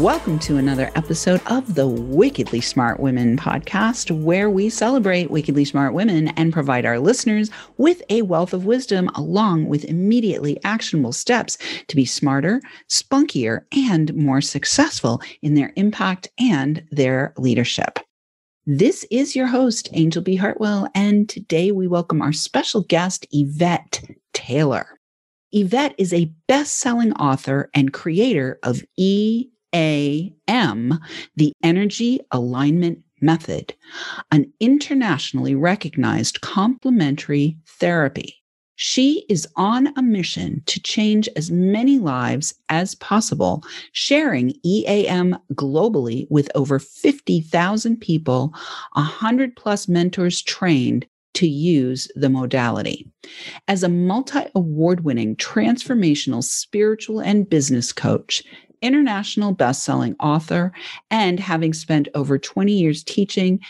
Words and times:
Welcome 0.00 0.38
to 0.40 0.56
another 0.56 0.90
episode 0.94 1.42
of 1.48 1.74
the 1.74 1.86
Wickedly 1.86 2.62
Smart 2.62 2.98
Women 2.98 3.36
podcast, 3.36 4.10
where 4.10 4.48
we 4.48 4.70
celebrate 4.70 5.30
wickedly 5.30 5.66
smart 5.66 5.92
women 5.92 6.28
and 6.28 6.50
provide 6.50 6.86
our 6.86 6.98
listeners 6.98 7.50
with 7.76 8.02
a 8.08 8.22
wealth 8.22 8.54
of 8.54 8.64
wisdom 8.64 9.10
along 9.14 9.66
with 9.66 9.84
immediately 9.84 10.58
actionable 10.64 11.12
steps 11.12 11.58
to 11.88 11.94
be 11.94 12.06
smarter, 12.06 12.62
spunkier, 12.88 13.66
and 13.70 14.14
more 14.14 14.40
successful 14.40 15.20
in 15.42 15.56
their 15.56 15.74
impact 15.76 16.30
and 16.40 16.82
their 16.90 17.34
leadership. 17.36 17.98
This 18.64 19.04
is 19.10 19.36
your 19.36 19.46
host, 19.46 19.90
Angel 19.92 20.22
B. 20.22 20.36
Hartwell, 20.36 20.88
and 20.94 21.28
today 21.28 21.70
we 21.70 21.86
welcome 21.86 22.22
our 22.22 22.32
special 22.32 22.80
guest, 22.82 23.26
Yvette 23.30 24.02
Taylor. 24.32 24.98
Yvette 25.52 25.94
is 25.98 26.14
a 26.14 26.32
best 26.48 26.80
selling 26.80 27.12
author 27.12 27.68
and 27.74 27.92
creator 27.92 28.58
of 28.62 28.82
E 28.96 29.50
AM, 29.72 30.98
the 31.36 31.52
Energy 31.62 32.20
Alignment 32.30 33.00
Method, 33.20 33.74
an 34.30 34.52
internationally 34.60 35.54
recognized 35.54 36.40
complementary 36.40 37.56
therapy. 37.66 38.42
She 38.74 39.24
is 39.28 39.46
on 39.54 39.96
a 39.96 40.02
mission 40.02 40.62
to 40.66 40.80
change 40.80 41.28
as 41.36 41.50
many 41.50 41.98
lives 41.98 42.54
as 42.68 42.96
possible, 42.96 43.62
sharing 43.92 44.54
EAM 44.64 45.38
globally 45.54 46.26
with 46.30 46.50
over 46.54 46.78
50,000 46.78 47.96
people, 48.00 48.52
100 48.94 49.54
plus 49.54 49.86
mentors 49.88 50.42
trained 50.42 51.06
to 51.34 51.46
use 51.46 52.10
the 52.16 52.28
modality. 52.28 53.08
As 53.68 53.82
a 53.82 53.88
multi 53.88 54.40
award 54.54 55.04
winning 55.04 55.36
transformational 55.36 56.42
spiritual 56.42 57.20
and 57.20 57.48
business 57.48 57.92
coach, 57.92 58.42
international 58.82 59.52
best-selling 59.52 60.14
author 60.20 60.72
and 61.10 61.40
having 61.40 61.72
spent 61.72 62.08
over 62.14 62.38
20 62.38 62.72
years 62.72 63.02
teaching 63.02 63.60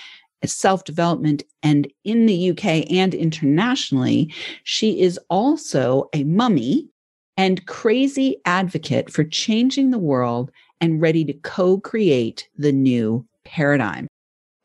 self-development 0.44 1.44
and 1.62 1.86
in 2.04 2.26
the 2.26 2.50
UK 2.50 2.90
and 2.90 3.14
internationally, 3.14 4.32
she 4.64 5.00
is 5.00 5.18
also 5.30 6.08
a 6.12 6.24
mummy 6.24 6.88
and 7.36 7.64
crazy 7.66 8.36
advocate 8.44 9.10
for 9.10 9.24
changing 9.24 9.90
the 9.90 9.98
world 9.98 10.50
and 10.80 11.00
ready 11.00 11.24
to 11.24 11.32
co-create 11.32 12.48
the 12.56 12.72
new 12.72 13.24
paradigm. 13.44 14.08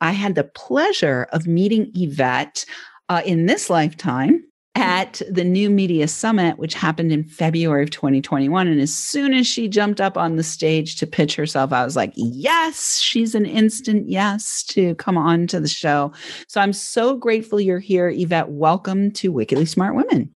I 0.02 0.12
had 0.12 0.36
the 0.36 0.44
pleasure 0.44 1.28
of 1.32 1.48
meeting 1.48 1.92
Yvette 1.96 2.66
uh, 3.10 3.22
in 3.26 3.46
this 3.46 3.70
lifetime 3.70 4.44
at 4.78 5.24
the 5.28 5.44
New 5.44 5.72
Media 5.72 6.08
Summit, 6.08 6.60
which 6.60 6.76
happened 6.76 7.12
in 7.12 7.24
February 7.24 7.82
of 7.82 7.90
2021. 7.90 8.68
And 8.68 8.80
as 8.80 8.96
soon 8.96 9.34
as 9.34 9.48
she 9.48 9.68
jumped 9.68 10.00
up 10.00 10.18
on 10.18 10.36
the 10.36 10.44
stage 10.44 10.98
to 10.98 11.08
pitch 11.08 11.36
herself, 11.36 11.74
I 11.74 11.84
was 11.84 11.96
like, 11.96 12.14
yes, 12.16 13.00
she's 13.00 13.34
an 13.34 13.48
instant 13.48 14.08
yes 14.08 14.64
to 14.66 14.94
come 14.96 15.18
on 15.18 15.48
to 15.48 15.60
the 15.60 15.68
show. 15.68 16.14
So 16.48 16.62
I'm 16.62 16.74
so 16.74 17.18
grateful 17.18 17.60
you're 17.60 17.80
here, 17.80 18.10
Yvette. 18.10 18.50
Welcome 18.50 19.10
to 19.14 19.32
Wickedly 19.32 19.66
Smart 19.66 19.96
Women. 19.96 20.36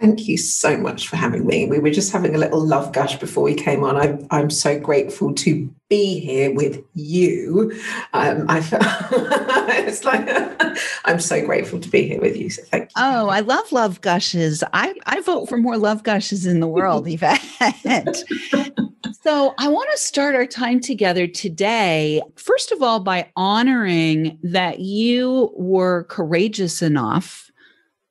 Thank 0.00 0.28
you 0.28 0.36
so 0.36 0.76
much 0.76 1.08
for 1.08 1.16
having 1.16 1.44
me. 1.44 1.66
We 1.66 1.80
were 1.80 1.90
just 1.90 2.12
having 2.12 2.32
a 2.34 2.38
little 2.38 2.64
love 2.64 2.92
gush 2.92 3.16
before 3.16 3.42
we 3.42 3.54
came 3.54 3.82
on. 3.82 3.96
I'm, 3.96 4.26
I'm 4.30 4.48
so 4.48 4.78
grateful 4.78 5.34
to 5.34 5.68
be 5.88 6.20
here 6.20 6.54
with 6.54 6.84
you. 6.94 7.72
Um, 8.12 8.46
I 8.48 8.60
feel 8.60 8.78
it's 8.80 10.04
like 10.04 10.28
I'm 11.04 11.18
so 11.18 11.44
grateful 11.44 11.80
to 11.80 11.88
be 11.88 12.06
here 12.06 12.20
with 12.20 12.36
you. 12.36 12.48
So 12.48 12.62
thank 12.62 12.84
you. 12.84 12.90
Oh, 12.96 13.28
I 13.28 13.40
love 13.40 13.72
love 13.72 14.00
gushes. 14.00 14.62
I, 14.72 14.94
I 15.06 15.20
vote 15.20 15.48
for 15.48 15.56
more 15.56 15.76
love 15.76 16.04
gushes 16.04 16.46
in 16.46 16.60
the 16.60 16.68
world, 16.68 17.08
Yvette. 17.08 17.42
so 19.20 19.54
I 19.58 19.66
want 19.66 19.90
to 19.90 19.98
start 19.98 20.36
our 20.36 20.46
time 20.46 20.78
together 20.78 21.26
today, 21.26 22.22
first 22.36 22.70
of 22.70 22.82
all, 22.82 23.00
by 23.00 23.32
honoring 23.34 24.38
that 24.44 24.78
you 24.78 25.50
were 25.56 26.04
courageous 26.04 26.82
enough 26.82 27.50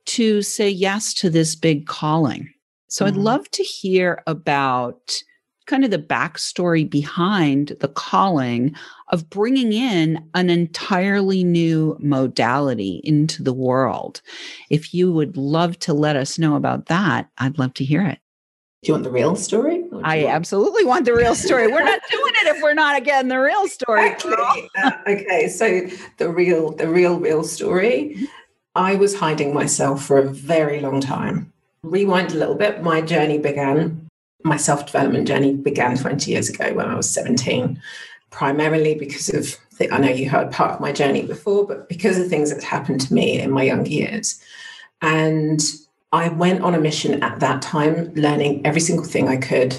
to 0.08 0.42
say 0.42 0.70
yes 0.70 1.14
to 1.16 1.30
this 1.30 1.56
big 1.56 1.86
calling. 1.86 2.50
So 2.88 3.06
mm-hmm. 3.06 3.18
I'd 3.18 3.24
love 3.24 3.52
to 3.52 3.64
hear 3.64 4.24
about 4.26 5.22
kind 5.68 5.84
of 5.84 5.92
the 5.92 6.00
backstory 6.00 6.90
behind 6.90 7.76
the 7.82 7.90
calling 7.90 8.74
of 9.10 9.30
bringing 9.30 9.74
in 9.74 10.26
an 10.34 10.50
entirely 10.50 11.44
new 11.44 11.98
modality 12.00 13.02
into 13.04 13.44
the 13.44 13.54
world. 13.54 14.22
If 14.70 14.94
you 14.94 15.12
would 15.12 15.38
love 15.38 15.78
to 15.80 15.94
let 15.94 16.16
us 16.16 16.40
know 16.40 16.56
about 16.56 16.86
that, 16.86 17.30
I'd 17.38 17.60
love 17.60 17.74
to 17.76 17.84
hear 17.84 18.02
it. 18.02 18.20
Do 18.84 18.90
you 18.90 18.94
want 18.94 19.04
the 19.04 19.12
real 19.12 19.36
story? 19.36 19.84
I 20.04 20.24
want- 20.24 20.36
absolutely 20.36 20.86
want 20.86 21.06
the 21.06 21.14
real 21.14 21.36
story. 21.36 21.68
We're 21.68 21.84
not 21.84 22.00
doing 22.12 22.34
it 22.44 22.56
if 22.56 22.62
we're 22.62 22.74
not 22.74 23.04
getting 23.04 23.28
the 23.28 23.40
real 23.40 23.68
story. 23.68 24.08
Exactly. 24.12 24.70
uh, 24.82 24.92
okay, 25.08 25.50
so 25.50 25.88
the 26.18 26.30
real, 26.30 26.72
the 26.72 26.88
real, 26.88 27.20
real 27.20 27.44
story 27.44 28.16
mm-hmm. 28.16 28.26
I 28.78 28.94
was 28.94 29.16
hiding 29.16 29.56
myself 29.56 30.06
for 30.06 30.20
a 30.20 30.30
very 30.30 30.80
long 30.82 31.02
time. 31.02 31.52
Rewind 31.82 32.32
a 32.32 32.38
little 32.38 32.54
bit, 32.54 32.84
my 32.84 33.02
journey 33.02 33.40
began, 33.40 34.08
my 34.44 34.56
self 34.56 34.86
development 34.86 35.28
journey 35.28 35.56
began 35.56 35.98
20 35.98 36.30
years 36.30 36.48
ago 36.48 36.74
when 36.76 36.88
I 36.88 36.96
was 36.96 37.10
17, 37.10 37.82
primarily 38.30 38.94
because 38.94 39.30
of, 39.30 39.56
the, 39.80 39.92
I 39.92 39.98
know 39.98 40.10
you 40.10 40.30
heard 40.30 40.52
part 40.52 40.74
of 40.74 40.80
my 40.80 40.92
journey 40.92 41.24
before, 41.24 41.66
but 41.66 41.90
because 41.90 42.20
of 42.20 42.28
things 42.28 42.54
that 42.54 42.64
happened 42.64 43.02
to 43.02 43.14
me 43.16 43.42
in 43.42 43.50
my 43.50 43.64
young 43.64 43.88
years. 43.88 44.40
And 45.02 45.60
I 46.12 46.30
went 46.30 46.62
on 46.62 46.76
a 46.76 46.80
mission 46.80 47.24
at 47.24 47.40
that 47.40 47.64
time, 47.64 48.14
learning 48.14 48.64
every 48.64 48.82
single 48.82 49.06
thing 49.06 49.28
I 49.28 49.38
could, 49.38 49.76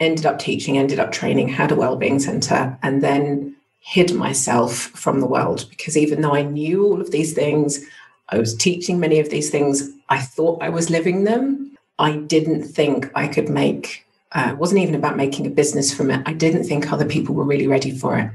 ended 0.00 0.24
up 0.24 0.38
teaching, 0.38 0.78
ended 0.78 0.98
up 0.98 1.12
training, 1.12 1.48
had 1.48 1.70
a 1.70 1.76
wellbeing 1.76 2.18
center, 2.18 2.78
and 2.82 3.02
then 3.02 3.54
hid 3.80 4.14
myself 4.14 4.74
from 4.74 5.20
the 5.20 5.26
world 5.26 5.66
because 5.68 5.96
even 5.96 6.20
though 6.20 6.34
I 6.34 6.42
knew 6.42 6.86
all 6.86 7.00
of 7.00 7.10
these 7.10 7.34
things, 7.34 7.84
I 8.28 8.38
was 8.38 8.54
teaching 8.54 8.98
many 8.98 9.18
of 9.18 9.30
these 9.30 9.50
things. 9.50 9.90
I 10.08 10.20
thought 10.20 10.62
I 10.62 10.68
was 10.68 10.90
living 10.90 11.24
them. 11.24 11.76
I 11.98 12.16
didn't 12.16 12.64
think 12.64 13.10
I 13.14 13.28
could 13.28 13.48
make, 13.48 14.06
uh, 14.32 14.50
it 14.52 14.58
wasn't 14.58 14.80
even 14.80 14.94
about 14.94 15.16
making 15.16 15.46
a 15.46 15.50
business 15.50 15.92
from 15.92 16.10
it. 16.10 16.22
I 16.26 16.32
didn't 16.32 16.64
think 16.64 16.90
other 16.90 17.04
people 17.04 17.34
were 17.34 17.44
really 17.44 17.66
ready 17.66 17.96
for 17.96 18.18
it. 18.18 18.30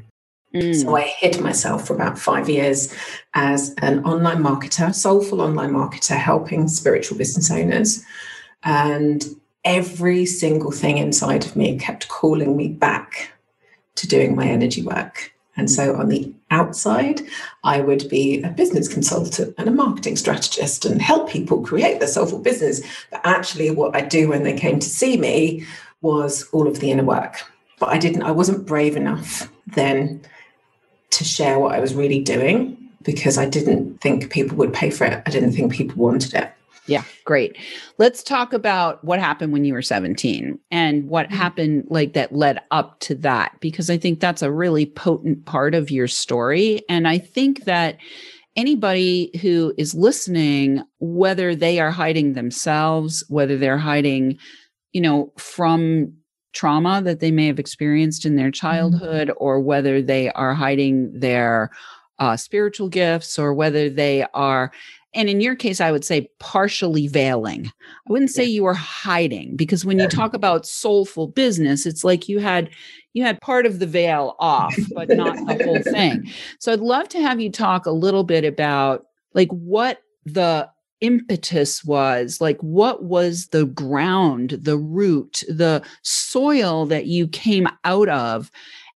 Mm. 0.54 0.82
So 0.82 0.96
I 0.96 1.02
hid 1.02 1.42
myself 1.42 1.88
for 1.88 1.94
about 1.96 2.18
five 2.18 2.50
years 2.50 2.94
as 3.34 3.74
an 3.82 4.04
online 4.06 4.42
marketer, 4.42 4.94
soulful 4.94 5.42
online 5.42 5.72
marketer, 5.72 6.16
helping 6.16 6.68
spiritual 6.68 7.18
business 7.18 7.52
owners. 7.52 8.04
And 8.64 9.26
every 9.66 10.26
single 10.26 10.72
thing 10.72 10.98
inside 10.98 11.46
of 11.46 11.56
me 11.56 11.78
kept 11.78 12.08
calling 12.08 12.56
me 12.56 12.70
back 12.70 13.32
to 13.96 14.08
doing 14.08 14.36
my 14.36 14.48
energy 14.48 14.84
work. 14.84 15.34
And 15.58 15.70
so 15.70 15.96
on 15.96 16.10
the 16.10 16.32
outside, 16.52 17.22
I 17.64 17.82
would 17.82 18.08
be 18.10 18.42
a 18.44 18.50
business 18.50 18.88
consultant 18.88 19.56
and 19.58 19.68
a 19.68 19.72
marketing 19.72 20.16
strategist 20.16 20.86
and 20.86 21.02
help 21.02 21.30
people 21.30 21.62
create 21.62 22.00
their 22.00 22.08
soulful 22.08 22.40
business. 22.40 22.82
But 23.12 23.22
actually, 23.24 23.72
what 23.72 23.96
I 23.96 24.02
do 24.02 24.30
when 24.30 24.44
they 24.44 24.58
came 24.58 24.80
to 24.80 24.90
see 24.90 25.18
me 25.18 25.66
was 26.02 26.48
all 26.54 26.68
of 26.68 26.80
the 26.80 26.92
inner 26.92 27.04
work. 27.04 27.42
But 27.80 27.90
I 27.90 27.98
didn't, 27.98 28.24
I 28.24 28.32
wasn't 28.32 28.68
brave 28.68 28.96
enough 28.96 29.52
then 29.66 30.22
to 31.10 31.24
share 31.24 31.60
what 31.60 31.74
I 31.74 31.80
was 31.80 31.96
really 31.96 32.22
doing 32.22 32.78
because 33.02 33.38
I 33.38 33.46
didn't 33.46 34.02
think 34.02 34.30
people 34.30 34.58
would 34.58 34.74
pay 34.74 34.90
for 34.90 35.06
it. 35.06 35.24
I 35.26 35.30
didn't 35.30 35.54
think 35.54 35.72
people 35.72 35.96
wanted 35.98 36.34
it. 36.34 36.52
Yeah, 36.88 37.04
great. 37.26 37.58
Let's 37.98 38.24
talk 38.24 38.54
about 38.54 39.04
what 39.04 39.20
happened 39.20 39.52
when 39.52 39.66
you 39.66 39.74
were 39.74 39.82
17 39.82 40.58
and 40.72 41.10
what 41.10 41.28
mm-hmm. 41.28 41.36
happened 41.36 41.88
like 41.90 42.14
that 42.14 42.34
led 42.34 42.60
up 42.72 43.00
to 43.02 43.16
that, 43.16 43.58
because 43.60 43.90
I 43.90 43.98
think 43.98 44.20
that's 44.20 44.42
a 44.42 44.52
really 44.52 44.86
potent 44.86 45.46
part 45.46 45.76
of 45.76 45.92
your 45.92 46.08
story. 46.08 46.82
And 46.90 47.08
I 47.08 47.18
think 47.18 47.66
that 47.66 47.98
anybody 48.56 49.32
who 49.42 49.74
is 49.78 49.94
listening, 49.94 50.82
whether 51.00 51.56
they 51.56 51.80
are 51.80 51.92
hiding 51.92 52.34
themselves, 52.34 53.24
whether 53.28 53.58
they're 53.58 53.78
hiding, 53.78 54.38
you 54.94 55.02
know, 55.02 55.32
from 55.38 56.14
trauma 56.54 57.02
that 57.04 57.20
they 57.20 57.32
may 57.32 57.48
have 57.48 57.60
experienced 57.60 58.26
in 58.26 58.36
their 58.36 58.48
mm-hmm. 58.48 58.68
childhood, 58.68 59.28
mm-hmm. 59.28 59.44
or 59.44 59.60
whether 59.60 60.02
they 60.02 60.32
are 60.32 60.54
hiding 60.54 61.20
their 61.20 61.70
uh, 62.20 62.36
spiritual 62.36 62.90
gifts 62.90 63.38
or 63.38 63.54
whether 63.54 63.90
they 63.90 64.26
are 64.34 64.72
and 65.14 65.30
in 65.30 65.42
your 65.42 65.56
case 65.56 65.82
i 65.82 65.92
would 65.92 66.06
say 66.06 66.30
partially 66.40 67.08
veiling. 67.08 67.68
I 67.68 68.12
wouldn't 68.12 68.32
say 68.32 68.44
yeah. 68.44 68.50
you 68.50 68.64
were 68.64 68.74
hiding 68.74 69.56
because 69.56 69.86
when 69.86 70.00
you 70.00 70.08
talk 70.08 70.34
about 70.34 70.66
soulful 70.66 71.28
business 71.28 71.86
it's 71.86 72.04
like 72.04 72.30
you 72.30 72.40
had 72.40 72.70
you 73.14 73.24
had 73.24 73.42
part 73.42 73.66
of 73.66 73.80
the 73.80 73.88
veil 73.88 74.36
off 74.40 74.76
but 74.94 75.10
not 75.10 75.36
the 75.36 75.64
whole 75.64 75.82
thing. 75.94 76.30
So 76.60 76.72
i'd 76.72 76.80
love 76.80 77.10
to 77.10 77.22
have 77.22 77.40
you 77.40 77.52
talk 77.52 77.86
a 77.86 77.92
little 77.92 78.24
bit 78.24 78.46
about 78.46 79.06
like 79.34 79.50
what 79.50 80.02
the 80.26 80.70
impetus 81.00 81.84
was 81.84 82.42
like 82.42 82.58
what 82.62 83.04
was 83.04 83.48
the 83.48 83.66
ground 83.66 84.58
the 84.62 84.78
root 84.78 85.44
the 85.48 85.84
soil 86.02 86.88
that 86.88 87.06
you 87.06 87.28
came 87.28 87.68
out 87.84 88.10
of 88.10 88.50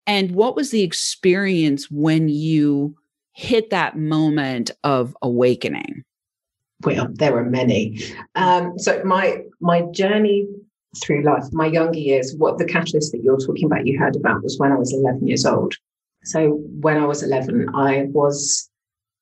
and 0.08 0.32
what 0.32 0.56
was 0.56 0.72
the 0.72 0.82
experience 0.82 1.92
when 1.92 2.28
you 2.28 2.96
hit 3.34 3.70
that 3.70 3.98
moment 3.98 4.72
of 4.84 5.16
awakening? 5.22 6.04
Well 6.84 7.08
there 7.12 7.34
were 7.34 7.46
many. 7.46 8.00
Um, 8.36 8.78
so 8.78 9.04
my 9.04 9.44
my 9.60 9.82
journey 9.92 10.48
through 11.02 11.24
life 11.24 11.46
my 11.54 11.68
younger 11.68 12.00
years 12.00 12.36
what 12.36 12.58
the 12.58 12.66
catalyst 12.66 13.14
that 13.14 13.24
you're 13.24 13.38
talking 13.38 13.66
about 13.66 13.88
you 13.88 13.98
heard 13.98 14.18
about 14.18 14.44
was 14.44 14.60
when 14.60 14.74
i 14.74 14.76
was 14.76 14.94
11 14.94 15.26
years 15.26 15.46
old. 15.46 15.76
So 16.24 16.62
when 16.82 16.98
i 16.98 17.06
was 17.06 17.24
11 17.24 17.70
i 17.74 18.08
was 18.12 18.70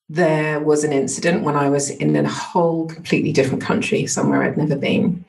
there 0.09 0.59
was 0.59 0.83
an 0.83 0.91
incident 0.91 1.43
when 1.43 1.55
I 1.55 1.69
was 1.69 1.91
in 1.91 2.15
a 2.15 2.27
whole 2.27 2.87
completely 2.87 3.31
different 3.31 3.63
country, 3.63 4.07
somewhere 4.07 4.41
I'd 4.41 4.57
never 4.57 4.75
been, 4.75 5.23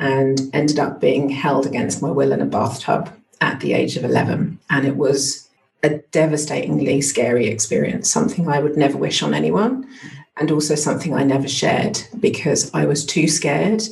and 0.00 0.40
ended 0.52 0.80
up 0.80 1.00
being 1.00 1.28
held 1.28 1.64
against 1.64 2.02
my 2.02 2.10
will 2.10 2.32
in 2.32 2.40
a 2.40 2.46
bathtub 2.46 3.08
at 3.40 3.60
the 3.60 3.72
age 3.72 3.96
of 3.96 4.04
11. 4.04 4.58
And 4.68 4.86
it 4.86 4.96
was 4.96 5.45
a 5.86 5.98
devastatingly 6.10 7.00
scary 7.00 7.46
experience, 7.46 8.10
something 8.10 8.48
I 8.48 8.58
would 8.58 8.76
never 8.76 8.98
wish 8.98 9.22
on 9.22 9.34
anyone, 9.34 9.88
and 10.36 10.50
also 10.50 10.74
something 10.74 11.14
I 11.14 11.22
never 11.22 11.48
shared 11.48 11.98
because 12.20 12.72
I 12.74 12.84
was 12.84 13.06
too 13.06 13.28
scared 13.28 13.82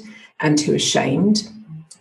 and 0.40 0.58
too 0.58 0.74
ashamed 0.74 1.48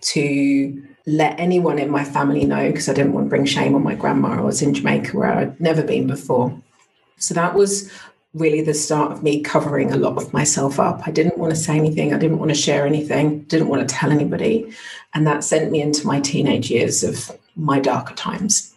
to 0.02 0.84
let 1.06 1.40
anyone 1.40 1.80
in 1.80 1.90
my 1.90 2.04
family 2.04 2.46
know 2.46 2.68
because 2.68 2.90
I 2.90 2.94
didn't 2.94 3.14
want 3.14 3.28
to 3.28 3.30
bring 3.30 3.46
shame 3.46 3.76
on 3.76 3.84
my 3.84 3.96
grandma. 3.96 4.40
I 4.40 4.42
was 4.42 4.62
in 4.62 4.74
Jamaica 4.74 5.16
where 5.16 5.32
I'd 5.32 5.60
never 5.60 5.84
been 5.84 6.08
before. 6.08 6.58
So 7.18 7.34
that 7.36 7.54
was 7.54 7.92
really 8.34 8.62
the 8.62 8.74
start 8.74 9.12
of 9.12 9.22
me 9.22 9.42
covering 9.42 9.92
a 9.92 9.98
lot 9.98 10.18
of 10.18 10.34
myself 10.34 10.80
up. 10.80 11.02
I 11.06 11.12
didn't 11.12 11.38
want 11.38 11.52
to 11.52 11.60
say 11.60 11.76
anything, 11.78 12.14
I 12.14 12.18
didn't 12.18 12.40
want 12.40 12.50
to 12.50 12.56
share 12.56 12.88
anything, 12.88 13.44
didn't 13.44 13.68
want 13.68 13.88
to 13.88 13.96
tell 13.96 14.12
anybody. 14.12 14.74
And 15.14 15.28
that 15.28 15.44
sent 15.44 15.72
me 15.72 15.82
into 15.82 16.08
my 16.08 16.20
teenage 16.20 16.72
years 16.72 17.04
of 17.04 17.32
my 17.56 17.80
darker 17.80 18.16
times. 18.16 18.73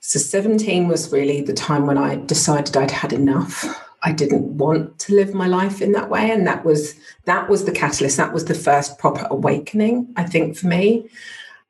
So 0.00 0.18
17 0.18 0.88
was 0.88 1.12
really 1.12 1.42
the 1.42 1.52
time 1.52 1.86
when 1.86 1.98
I 1.98 2.16
decided 2.16 2.76
I'd 2.76 2.90
had 2.90 3.12
enough. 3.12 3.64
I 4.02 4.12
didn't 4.12 4.56
want 4.56 4.98
to 5.00 5.14
live 5.14 5.34
my 5.34 5.46
life 5.46 5.82
in 5.82 5.92
that 5.92 6.08
way 6.08 6.30
and 6.30 6.46
that 6.46 6.64
was 6.64 6.94
that 7.26 7.50
was 7.50 7.66
the 7.66 7.72
catalyst 7.72 8.16
that 8.16 8.32
was 8.32 8.46
the 8.46 8.54
first 8.54 8.98
proper 8.98 9.26
awakening 9.30 10.10
I 10.16 10.24
think 10.24 10.56
for 10.56 10.68
me 10.68 11.10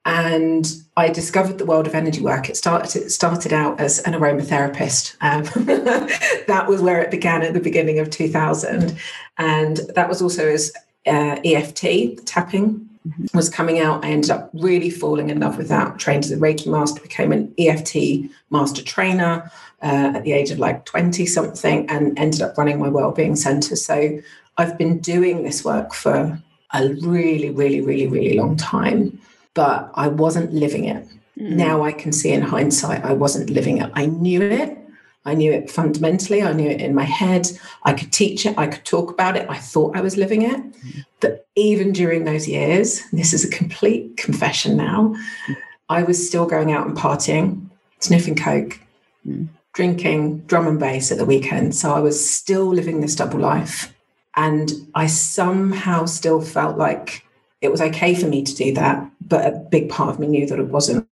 and 0.05 0.73
I 0.97 1.09
discovered 1.09 1.59
the 1.59 1.67
world 1.67 1.87
of 1.87 1.95
energy 1.95 2.21
work. 2.21 2.49
It 2.49 2.57
started 2.57 2.97
it 2.97 3.11
started 3.11 3.53
out 3.53 3.81
as 3.81 3.99
an 4.01 4.15
aromatherapist. 4.15 5.17
Um, 5.21 5.45
that 6.47 6.67
was 6.69 6.81
where 6.81 7.01
it 7.03 7.11
began 7.11 7.43
at 7.43 7.53
the 7.53 7.61
beginning 7.61 7.99
of 7.99 8.11
2000, 8.11 8.97
and 9.39 9.81
that 9.95 10.09
was 10.09 10.23
also 10.23 10.49
as 10.49 10.73
uh, 11.07 11.37
EFT 11.45 12.27
tapping 12.27 12.89
mm-hmm. 13.07 13.25
was 13.37 13.49
coming 13.49 13.79
out. 13.81 14.05
I 14.05 14.11
ended 14.11 14.31
up 14.31 14.51
really 14.53 14.91
falling 14.91 15.31
in 15.31 15.41
love 15.41 15.57
with 15.59 15.69
that. 15.69 15.99
Trained 15.99 16.25
as 16.25 16.33
a 16.33 16.37
Reiki 16.37 16.67
master, 16.67 17.01
became 17.01 17.33
an 17.33 17.55
EFT 17.59 18.31
master 18.51 18.83
trainer 18.83 19.51
uh, 19.83 20.13
at 20.15 20.25
the 20.25 20.33
age 20.33 20.51
of 20.51 20.59
like 20.59 20.85
20 20.85 21.27
something, 21.27 21.89
and 21.89 22.19
ended 22.19 22.43
up 22.43 22.57
running 22.59 22.79
my 22.79 22.89
wellbeing 22.89 23.37
center. 23.37 23.77
So 23.77 24.19
I've 24.59 24.77
been 24.79 24.99
doing 24.99 25.45
this 25.45 25.65
work 25.65 25.95
for 25.95 26.41
a 26.73 26.89
really, 26.95 27.51
really, 27.51 27.81
really, 27.81 28.07
really 28.07 28.37
long 28.37 28.57
time 28.57 29.21
but 29.55 29.91
I 29.95 30.09
wasn't 30.09 30.53
living 30.53 30.85
it. 30.85 31.07
Mm. 31.39 31.51
Now 31.53 31.83
I 31.83 31.93
can 31.93 32.13
see 32.13 32.33
in 32.33 32.43
hindsight, 32.43 33.05
I 33.05 33.13
wasn't 33.13 33.51
living 33.51 33.79
it. 33.79 33.91
I 33.95 34.07
knew 34.07 34.43
it. 34.43 34.79
I 35.25 35.35
knew 35.35 35.53
it 35.53 35.71
fundamentally. 35.71 36.43
I 36.43 36.53
knew 36.53 36.69
it 36.69 36.81
in 36.81 36.95
my 36.95 37.05
head. 37.05 37.51
I 37.83 37.93
could 37.93 38.13
teach 38.13 38.47
it. 38.47 38.57
I 38.57 38.67
could 38.67 38.85
talk 38.85 39.11
about 39.11 39.37
it. 39.37 39.49
I 39.51 39.59
thought 39.59 39.97
I 39.97 40.01
was 40.01 40.17
living 40.17 40.43
it. 40.43 40.57
Mm. 40.57 41.05
But 41.21 41.47
even 41.57 41.93
during 41.93 42.25
those 42.25 42.49
years, 42.49 43.03
this 43.13 43.33
is 43.33 43.45
a 43.45 43.51
complete 43.51 44.17
confession 44.17 44.77
now, 44.77 45.15
mm. 45.47 45.57
I 45.91 46.05
was 46.05 46.27
still 46.27 46.47
going 46.47 46.73
out 46.73 46.87
and 46.87 46.97
partying, 46.97 47.67
sniffing 47.99 48.37
coke, 48.37 48.81
mm. 49.27 49.49
drinking 49.75 50.39
drum 50.41 50.67
and 50.67 50.81
bass 50.81 51.13
at 51.13 51.19
the 51.19 51.27
weekend. 51.27 51.75
So 51.75 51.93
I 51.93 52.01
was 52.01 52.29
still 52.29 52.67
living 52.67 53.01
this 53.01 53.15
double 53.15 53.41
life. 53.41 53.95
And 54.37 54.73
I 54.95 55.07
somehow 55.07 56.07
still 56.07 56.41
felt 56.41 56.79
like 56.79 57.27
it 57.61 57.71
was 57.71 57.81
okay 57.81 58.15
for 58.15 58.27
me 58.27 58.43
to 58.43 58.55
do 58.55 58.73
that, 58.75 59.11
but 59.21 59.47
a 59.47 59.59
big 59.71 59.91
part 59.91 60.11
of 60.11 60.19
me 60.19 60.29
knew 60.29 60.47
that 60.47 60.59
it 60.59 60.69
wasn't. 60.69 61.07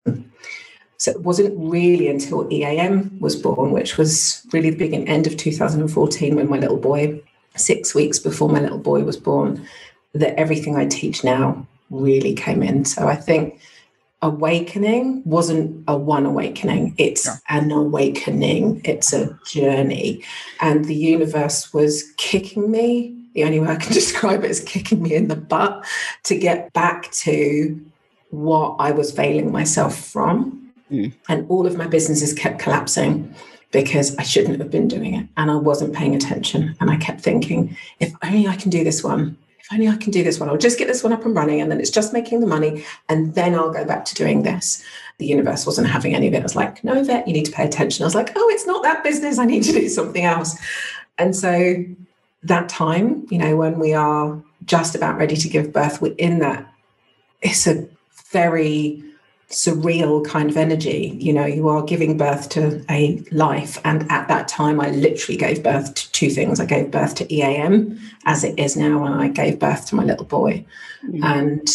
So 0.98 1.12
it 1.12 1.22
wasn't 1.22 1.54
really 1.58 2.08
until 2.08 2.52
EAM 2.52 3.20
was 3.20 3.36
born, 3.36 3.72
which 3.72 3.98
was 3.98 4.46
really 4.52 4.72
the 4.72 4.78
beginning 4.78 5.08
end 5.08 5.28
of 5.28 5.38
2014 5.38 6.36
when 6.36 6.50
my 6.50 6.58
little 6.58 6.78
boy, 6.78 7.22
six 7.56 7.94
weeks 7.94 8.20
before 8.20 8.50
my 8.50 8.60
little 8.60 8.80
boy 8.80 9.04
was 9.04 9.18
born, 9.18 9.66
that 10.14 10.40
everything 10.40 10.76
I 10.76 10.88
teach 10.88 11.24
now 11.24 11.68
really 11.90 12.34
came 12.34 12.64
in. 12.64 12.86
So 12.86 13.08
I 13.08 13.16
think 13.16 13.60
awakening 14.24 15.22
wasn't 15.26 15.84
a 15.88 15.96
one 15.96 16.26
awakening, 16.26 16.96
it's 16.98 17.28
yeah. 17.28 17.36
an 17.50 17.72
awakening, 17.72 18.82
it's 18.84 19.14
a 19.14 19.38
journey. 19.46 20.24
And 20.60 20.86
the 20.86 20.96
universe 20.96 21.72
was 21.74 22.12
kicking 22.18 22.72
me 22.72 23.18
the 23.38 23.44
only 23.44 23.60
way 23.60 23.68
I 23.68 23.76
can 23.76 23.94
describe 24.02 24.44
it 24.44 24.50
is 24.50 24.60
kicking 24.60 25.04
me 25.04 25.14
in 25.14 25.28
the 25.28 25.36
butt 25.36 25.86
to 26.24 26.36
get 26.36 26.74
back 26.74 27.12
to 27.12 27.80
what 28.32 28.78
I 28.80 28.92
was 28.92 29.12
veiling 29.12 29.52
myself 29.52 29.96
from. 29.96 30.67
Mm. 30.92 31.14
And 31.30 31.50
all 31.50 31.66
of 31.66 31.78
my 31.78 31.88
businesses 31.88 32.34
kept 32.34 32.60
collapsing 32.60 33.34
because 33.72 34.16
I 34.18 34.24
shouldn't 34.24 34.60
have 34.60 34.72
been 34.72 34.88
doing 34.88 35.16
it 35.16 35.28
and 35.36 35.52
I 35.52 35.56
wasn't 35.56 35.94
paying 35.94 36.16
attention. 36.16 36.76
And 36.80 36.90
I 36.90 36.98
kept 36.98 37.22
thinking, 37.22 37.76
if 38.00 38.14
only 38.24 38.48
I 38.48 38.56
can 38.56 38.70
do 38.70 38.84
this 38.84 39.04
one, 39.04 39.38
if 39.60 39.74
only 39.74 39.90
I 39.90 39.98
can 39.98 40.12
do 40.12 40.24
this 40.24 40.40
one, 40.40 40.48
I'll 40.48 40.58
just 40.58 40.80
get 40.80 40.88
this 40.88 41.04
one 41.04 41.12
up 41.12 41.26
and 41.26 41.36
running 41.36 41.60
and 41.60 41.70
then 41.70 41.82
it's 41.82 41.90
just 41.90 42.14
making 42.14 42.40
the 42.40 42.48
money 42.48 42.86
and 43.10 43.36
then 43.36 43.54
I'll 43.54 43.72
go 43.72 43.84
back 43.84 44.06
to 44.06 44.16
doing 44.16 44.44
this. 44.44 44.84
The 45.18 45.26
universe 45.26 45.66
wasn't 45.66 45.88
having 45.88 46.16
any 46.16 46.28
of 46.28 46.34
it. 46.34 46.40
I 46.40 46.44
was 46.44 46.56
like, 46.56 46.84
no, 46.84 47.04
Vet, 47.04 47.28
you 47.28 47.34
need 47.34 47.46
to 47.46 47.52
pay 47.52 47.66
attention. 47.66 48.04
I 48.04 48.08
was 48.08 48.16
like, 48.16 48.32
oh, 48.36 48.50
it's 48.50 48.66
not 48.66 48.84
that 48.84 49.04
business. 49.04 49.40
I 49.40 49.46
need 49.46 49.64
to 49.64 49.74
do 49.74 49.90
something 49.90 50.24
else. 50.24 50.58
And 51.18 51.36
so 51.36 51.84
that 52.44 52.70
time, 52.70 53.28
you 53.30 53.38
know, 53.38 53.58
when 53.58 53.80
we 53.80 53.94
are 53.94 54.42
just 54.64 54.96
about 54.96 55.18
ready 55.18 55.36
to 55.36 55.50
give 55.50 55.74
birth, 55.74 56.02
we're 56.02 56.14
in 56.14 56.40
that. 56.40 56.72
It's 57.42 57.68
a 57.68 57.88
very 58.32 59.04
surreal 59.50 60.26
kind 60.26 60.50
of 60.50 60.58
energy. 60.58 61.16
You 61.20 61.34
know, 61.34 61.46
you 61.46 61.70
are 61.70 61.84
giving 61.84 62.18
birth 62.18 62.50
to 62.50 62.84
a 62.90 63.24
life. 63.32 63.80
And 63.86 64.10
at 64.12 64.28
that 64.28 64.48
time, 64.48 64.82
I 64.82 64.90
literally 64.90 65.38
gave 65.38 65.64
birth 65.64 65.94
to 65.94 66.12
two 66.12 66.30
things. 66.30 66.60
I 66.60 66.66
gave 66.66 66.92
birth 66.92 67.16
to 67.16 67.34
EAM 67.34 68.00
as 68.26 68.44
it 68.44 68.58
is 68.60 68.76
now, 68.76 69.06
and 69.06 69.16
I 69.16 69.30
gave 69.30 69.60
birth 69.60 69.86
to 69.88 69.96
my 69.96 70.04
little 70.04 70.26
boy. 70.26 70.66
Mm. 71.06 71.24
And 71.24 71.70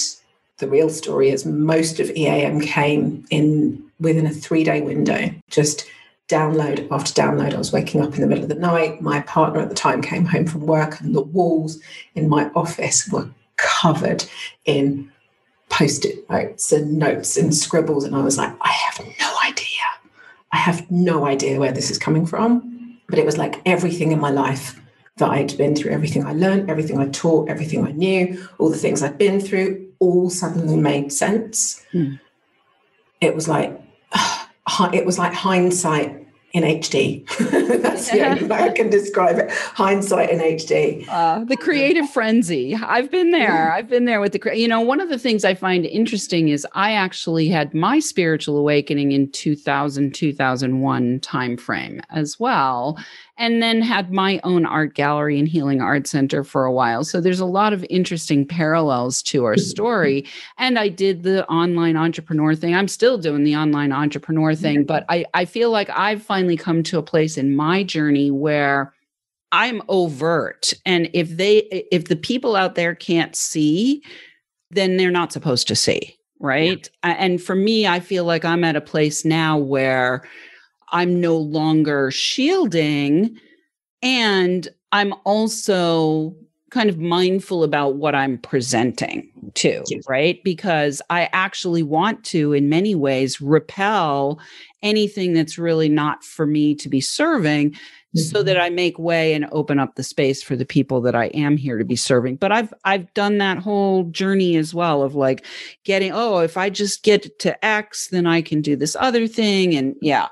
the 0.58 0.68
real 0.68 0.90
story 0.90 1.30
is 1.30 1.46
most 1.46 1.98
of 1.98 2.10
EAM 2.10 2.60
came 2.60 3.24
in 3.30 3.82
within 4.00 4.26
a 4.26 4.30
three 4.30 4.64
day 4.64 4.82
window, 4.82 5.30
just 5.48 5.86
download 6.28 6.86
after 6.90 7.12
download. 7.12 7.54
I 7.54 7.58
was 7.58 7.72
waking 7.72 8.02
up 8.02 8.14
in 8.14 8.20
the 8.20 8.26
middle 8.26 8.44
of 8.44 8.48
the 8.48 8.54
night. 8.56 9.00
My 9.00 9.20
partner 9.20 9.60
at 9.60 9.68
the 9.68 9.74
time 9.74 10.02
came 10.02 10.26
home 10.26 10.46
from 10.46 10.66
work, 10.66 11.00
and 11.00 11.14
the 11.14 11.22
walls 11.22 11.78
in 12.14 12.28
my 12.28 12.50
office 12.54 13.08
were 13.08 13.28
covered 13.56 14.24
in 14.64 15.11
post 15.72 16.04
it 16.04 16.28
notes 16.30 16.70
and 16.70 16.98
notes 16.98 17.36
and 17.36 17.54
scribbles. 17.54 18.04
And 18.04 18.14
I 18.14 18.22
was 18.22 18.38
like, 18.38 18.54
I 18.60 18.68
have 18.68 19.00
no 19.18 19.34
idea. 19.44 19.66
I 20.52 20.58
have 20.58 20.88
no 20.90 21.26
idea 21.26 21.58
where 21.58 21.72
this 21.72 21.90
is 21.90 21.98
coming 21.98 22.26
from. 22.26 22.98
But 23.08 23.18
it 23.18 23.26
was 23.26 23.38
like 23.38 23.60
everything 23.66 24.12
in 24.12 24.20
my 24.20 24.30
life 24.30 24.78
that 25.16 25.30
I'd 25.30 25.56
been 25.58 25.74
through, 25.74 25.92
everything 25.92 26.24
I 26.24 26.32
learned, 26.32 26.70
everything 26.70 26.98
I 26.98 27.08
taught, 27.08 27.48
everything 27.48 27.86
I 27.86 27.92
knew, 27.92 28.48
all 28.58 28.70
the 28.70 28.76
things 28.76 29.02
I'd 29.02 29.18
been 29.18 29.40
through, 29.40 29.88
all 29.98 30.30
suddenly 30.30 30.76
made 30.76 31.12
sense. 31.12 31.84
Hmm. 31.92 32.14
It 33.20 33.34
was 33.34 33.48
like, 33.48 33.78
it 34.92 35.04
was 35.04 35.18
like 35.18 35.32
hindsight 35.32 36.21
in 36.52 36.64
HD. 36.64 37.26
That's 37.82 38.10
the 38.10 38.26
only 38.26 38.44
way 38.44 38.56
I 38.56 38.70
can 38.70 38.90
describe 38.90 39.38
it. 39.38 39.50
Hindsight 39.50 40.30
in 40.30 40.38
HD. 40.38 41.06
Uh, 41.08 41.44
the 41.44 41.56
creative 41.56 42.08
frenzy. 42.10 42.74
I've 42.74 43.10
been 43.10 43.30
there. 43.30 43.72
I've 43.72 43.88
been 43.88 44.04
there 44.04 44.20
with 44.20 44.32
the, 44.32 44.56
you 44.56 44.68
know, 44.68 44.80
one 44.80 45.00
of 45.00 45.08
the 45.08 45.18
things 45.18 45.44
I 45.44 45.54
find 45.54 45.86
interesting 45.86 46.48
is 46.48 46.66
I 46.74 46.92
actually 46.92 47.48
had 47.48 47.72
my 47.72 48.00
spiritual 48.00 48.58
awakening 48.58 49.12
in 49.12 49.30
2000, 49.30 50.14
2001 50.14 51.20
timeframe 51.20 52.02
as 52.10 52.38
well. 52.38 52.98
And 53.38 53.62
then 53.62 53.80
had 53.80 54.12
my 54.12 54.40
own 54.44 54.66
art 54.66 54.94
gallery 54.94 55.38
and 55.38 55.48
healing 55.48 55.80
art 55.80 56.06
center 56.06 56.44
for 56.44 56.64
a 56.64 56.72
while. 56.72 57.02
So 57.02 57.20
there's 57.20 57.40
a 57.40 57.46
lot 57.46 57.72
of 57.72 57.84
interesting 57.88 58.46
parallels 58.46 59.22
to 59.24 59.44
our 59.44 59.54
mm-hmm. 59.54 59.62
story. 59.62 60.26
And 60.58 60.78
I 60.78 60.88
did 60.88 61.22
the 61.22 61.46
online 61.48 61.96
entrepreneur 61.96 62.54
thing. 62.54 62.74
I'm 62.74 62.88
still 62.88 63.18
doing 63.18 63.44
the 63.44 63.56
online 63.56 63.92
entrepreneur 63.92 64.54
thing, 64.54 64.84
but 64.84 65.04
I, 65.08 65.24
I 65.34 65.44
feel 65.44 65.70
like 65.70 65.90
I've 65.90 66.22
finally 66.22 66.56
come 66.56 66.82
to 66.84 66.98
a 66.98 67.02
place 67.02 67.38
in 67.38 67.56
my 67.56 67.82
journey 67.82 68.30
where 68.30 68.92
I'm 69.50 69.82
overt. 69.88 70.72
And 70.84 71.10
if 71.12 71.36
they 71.36 71.58
if 71.90 72.06
the 72.06 72.16
people 72.16 72.56
out 72.56 72.74
there 72.74 72.94
can't 72.94 73.36
see, 73.36 74.02
then 74.70 74.96
they're 74.96 75.10
not 75.10 75.32
supposed 75.32 75.68
to 75.68 75.76
see, 75.76 76.16
right? 76.40 76.88
Yeah. 77.04 77.16
And 77.18 77.42
for 77.42 77.54
me, 77.54 77.86
I 77.86 78.00
feel 78.00 78.24
like 78.24 78.44
I'm 78.44 78.64
at 78.64 78.76
a 78.76 78.80
place 78.80 79.24
now 79.24 79.58
where 79.58 80.22
I'm 80.92 81.20
no 81.20 81.36
longer 81.36 82.10
shielding 82.10 83.38
and 84.02 84.68
I'm 84.92 85.14
also 85.24 86.34
kind 86.70 86.88
of 86.88 86.98
mindful 86.98 87.64
about 87.64 87.96
what 87.96 88.14
I'm 88.14 88.38
presenting 88.38 89.30
too, 89.54 89.82
yes. 89.88 90.02
right? 90.08 90.42
Because 90.42 91.02
I 91.10 91.28
actually 91.32 91.82
want 91.82 92.24
to, 92.24 92.54
in 92.54 92.70
many 92.70 92.94
ways, 92.94 93.40
repel 93.40 94.40
anything 94.82 95.34
that's 95.34 95.58
really 95.58 95.90
not 95.90 96.24
for 96.24 96.46
me 96.46 96.74
to 96.76 96.88
be 96.88 97.00
serving 97.00 97.76
so 98.14 98.38
mm-hmm. 98.38 98.46
that 98.46 98.60
I 98.60 98.68
make 98.68 98.98
way 98.98 99.32
and 99.32 99.48
open 99.52 99.78
up 99.78 99.94
the 99.94 100.02
space 100.02 100.42
for 100.42 100.54
the 100.54 100.66
people 100.66 101.00
that 101.02 101.14
I 101.14 101.26
am 101.26 101.56
here 101.56 101.78
to 101.78 101.84
be 101.84 101.96
serving. 101.96 102.36
But 102.36 102.52
I've 102.52 102.72
I've 102.84 103.12
done 103.14 103.38
that 103.38 103.58
whole 103.58 104.04
journey 104.04 104.56
as 104.56 104.74
well 104.74 105.02
of 105.02 105.14
like 105.14 105.44
getting 105.84 106.12
oh 106.12 106.38
if 106.38 106.56
I 106.56 106.68
just 106.70 107.02
get 107.02 107.38
to 107.40 107.64
X 107.64 108.08
then 108.08 108.26
I 108.26 108.42
can 108.42 108.60
do 108.60 108.76
this 108.76 108.96
other 108.98 109.26
thing 109.26 109.74
and 109.74 109.96
yeah. 110.02 110.28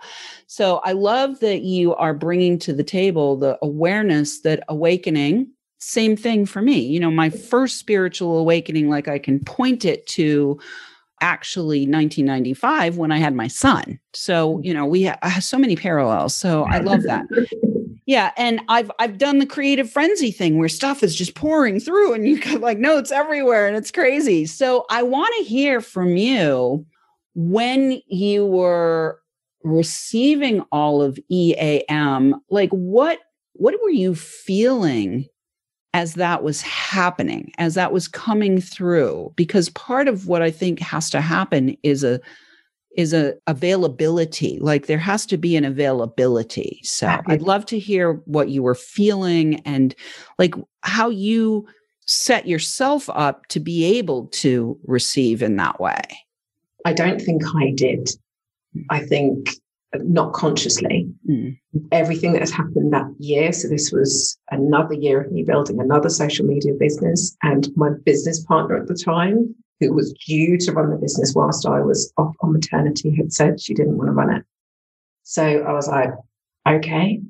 So 0.47 0.81
I 0.85 0.93
love 0.93 1.41
that 1.41 1.63
you 1.63 1.95
are 1.95 2.13
bringing 2.13 2.59
to 2.61 2.73
the 2.73 2.85
table 2.85 3.37
the 3.37 3.59
awareness 3.63 4.41
that 4.41 4.63
awakening 4.69 5.51
same 5.83 6.15
thing 6.15 6.45
for 6.45 6.61
me. 6.61 6.79
You 6.79 7.01
know, 7.01 7.11
my 7.11 7.31
first 7.31 7.79
spiritual 7.79 8.39
awakening 8.39 8.91
like 8.91 9.09
I 9.09 9.19
can 9.19 9.41
point 9.41 9.87
it 9.87 10.07
to 10.09 10.61
actually 11.21 11.81
1995 11.81 12.97
when 12.97 13.13
I 13.13 13.19
had 13.19 13.35
my 13.35 13.49
son. 13.49 13.99
So, 14.13 14.59
mm. 14.59 14.65
you 14.65 14.75
know, 14.75 14.87
we 14.87 15.03
have 15.03 15.45
so 15.45 15.59
many 15.59 15.77
parallels. 15.77 16.35
So 16.35 16.65
I 16.65 16.79
love 16.79 17.03
that. 17.05 17.27
Yeah, 18.11 18.33
and 18.37 18.61
I've 18.67 18.91
I've 18.99 19.19
done 19.19 19.39
the 19.39 19.47
creative 19.47 19.89
frenzy 19.89 20.33
thing 20.33 20.59
where 20.59 20.69
stuff 20.69 21.05
is 21.05 21.15
just 21.15 21.37
pouring 21.37 21.79
through 21.79 22.13
and 22.13 22.27
you 22.27 22.41
got 22.41 22.61
like 22.61 22.79
notes 22.79 23.13
everywhere 23.13 23.69
and 23.69 23.77
it's 23.77 23.93
crazy. 23.93 24.47
So 24.47 24.85
I 24.91 25.05
want 25.05 25.33
to 25.39 25.45
hear 25.45 25.81
from 25.81 26.17
you 26.17 26.85
when 27.37 28.03
you 28.09 28.47
were 28.47 29.21
receiving 29.63 30.63
all 30.73 31.03
of 31.03 31.21
EAM, 31.31 32.35
like 32.51 32.71
what 32.71 33.21
what 33.53 33.77
were 33.81 33.91
you 33.91 34.17
feeling 34.17 35.29
as 35.95 36.15
that 36.15 36.43
was 36.43 36.61
happening, 36.63 37.53
as 37.59 37.75
that 37.75 37.93
was 37.93 38.09
coming 38.09 38.61
through? 38.61 39.33
Because 39.37 39.69
part 39.71 40.09
of 40.09 40.27
what 40.27 40.43
I 40.43 40.51
think 40.51 40.79
has 40.81 41.11
to 41.11 41.21
happen 41.21 41.77
is 41.83 42.05
a 42.05 42.21
is 42.97 43.13
a 43.13 43.35
availability 43.47 44.59
like 44.61 44.87
there 44.87 44.99
has 44.99 45.25
to 45.25 45.37
be 45.37 45.55
an 45.55 45.65
availability. 45.65 46.81
So 46.83 47.21
i'd 47.29 47.43
love 47.43 47.65
to 47.67 47.79
hear 47.79 48.15
what 48.25 48.49
you 48.49 48.65
were 48.65 48.75
feeling 48.75 49.61
and 49.61 49.95
like 50.39 50.55
how 50.83 51.09
you 51.09 51.69
set 52.07 52.49
yourself 52.49 53.09
up 53.11 53.47
to 53.47 53.61
be 53.61 53.85
able 53.99 54.27
to 54.27 54.77
receive 54.85 55.43
in 55.43 55.57
that 55.57 55.81
way. 55.81 56.03
I 56.85 56.93
don't 56.93 57.21
think 57.21 57.43
i 57.55 57.71
did. 57.71 58.11
I 58.91 59.01
think 59.01 59.51
not 59.95 60.33
consciously 60.33 61.09
mm. 61.29 61.59
everything 61.91 62.33
that 62.33 62.41
has 62.41 62.53
happened 62.53 62.93
that 62.93 63.07
year 63.19 63.53
so 63.53 63.67
this 63.69 63.91
was 63.91 64.39
another 64.51 64.95
year 64.95 65.21
of 65.21 65.33
me 65.33 65.43
building 65.43 65.81
another 65.81 66.09
social 66.09 66.47
media 66.47 66.73
business 66.79 67.37
and 67.43 67.69
my 67.77 67.91
business 68.05 68.45
partner 68.45 68.77
at 68.77 68.87
the 68.87 68.95
time 68.95 69.55
who 69.81 69.93
was 69.95 70.13
due 70.13 70.59
to 70.59 70.73
run 70.73 70.91
the 70.91 70.97
business 70.97 71.33
whilst 71.35 71.67
I 71.67 71.81
was 71.81 72.13
off 72.19 72.37
on 72.41 72.53
maternity, 72.53 73.15
had 73.17 73.33
said 73.33 73.61
she 73.61 73.75
didn't 73.75 73.97
want 73.97 74.09
to 74.09 74.13
run 74.13 74.31
it. 74.31 74.45
So 75.23 75.43
I 75.43 75.73
was 75.73 75.89
like, 75.89 76.11
okay, 76.69 77.21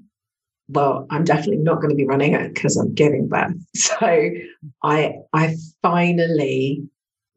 well, 0.68 1.06
I'm 1.10 1.24
definitely 1.24 1.58
not 1.58 1.76
going 1.76 1.90
to 1.90 1.96
be 1.96 2.06
running 2.06 2.34
it 2.34 2.54
because 2.54 2.76
I'm 2.76 2.94
giving 2.94 3.28
birth. 3.28 3.54
So 3.74 4.30
I 4.82 5.14
I 5.32 5.56
finally 5.82 6.82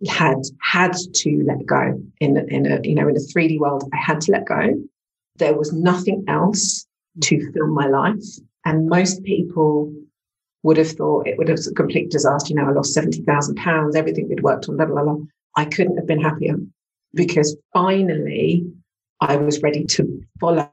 had 0.08 0.38
had 0.62 0.94
to 0.94 1.44
let 1.46 1.66
go 1.66 2.02
in 2.20 2.38
in 2.50 2.72
a 2.72 2.80
you 2.84 2.96
know 2.96 3.08
in 3.08 3.16
a 3.16 3.20
3D 3.20 3.60
world. 3.60 3.84
I 3.94 3.98
had 3.98 4.22
to 4.22 4.32
let 4.32 4.46
go. 4.46 4.74
There 5.38 5.58
was 5.58 5.74
nothing 5.74 6.26
else 6.28 6.86
to 7.22 7.38
mm. 7.38 7.54
fill 7.54 7.68
my 7.68 7.88
life, 7.88 8.24
and 8.66 8.88
most 8.88 9.24
people 9.24 9.94
would 10.64 10.78
have 10.78 10.92
thought 10.92 11.28
it 11.28 11.38
would 11.38 11.50
have 11.50 11.58
been 11.58 11.72
a 11.72 11.76
complete 11.76 12.10
disaster. 12.10 12.50
You 12.50 12.56
know, 12.56 12.70
I 12.70 12.72
lost 12.72 12.96
£70,000, 12.96 13.96
everything 13.96 14.30
we'd 14.30 14.44
worked 14.44 14.70
on, 14.70 14.78
blah, 14.78 14.86
blah, 14.86 15.04
blah. 15.04 15.18
I 15.56 15.66
couldn't 15.66 15.98
have 15.98 16.08
been 16.08 16.22
happier 16.22 16.56
because 17.14 17.56
finally 17.74 18.66
I 19.20 19.36
was 19.36 19.62
ready 19.62 19.84
to 19.86 20.24
follow. 20.40 20.70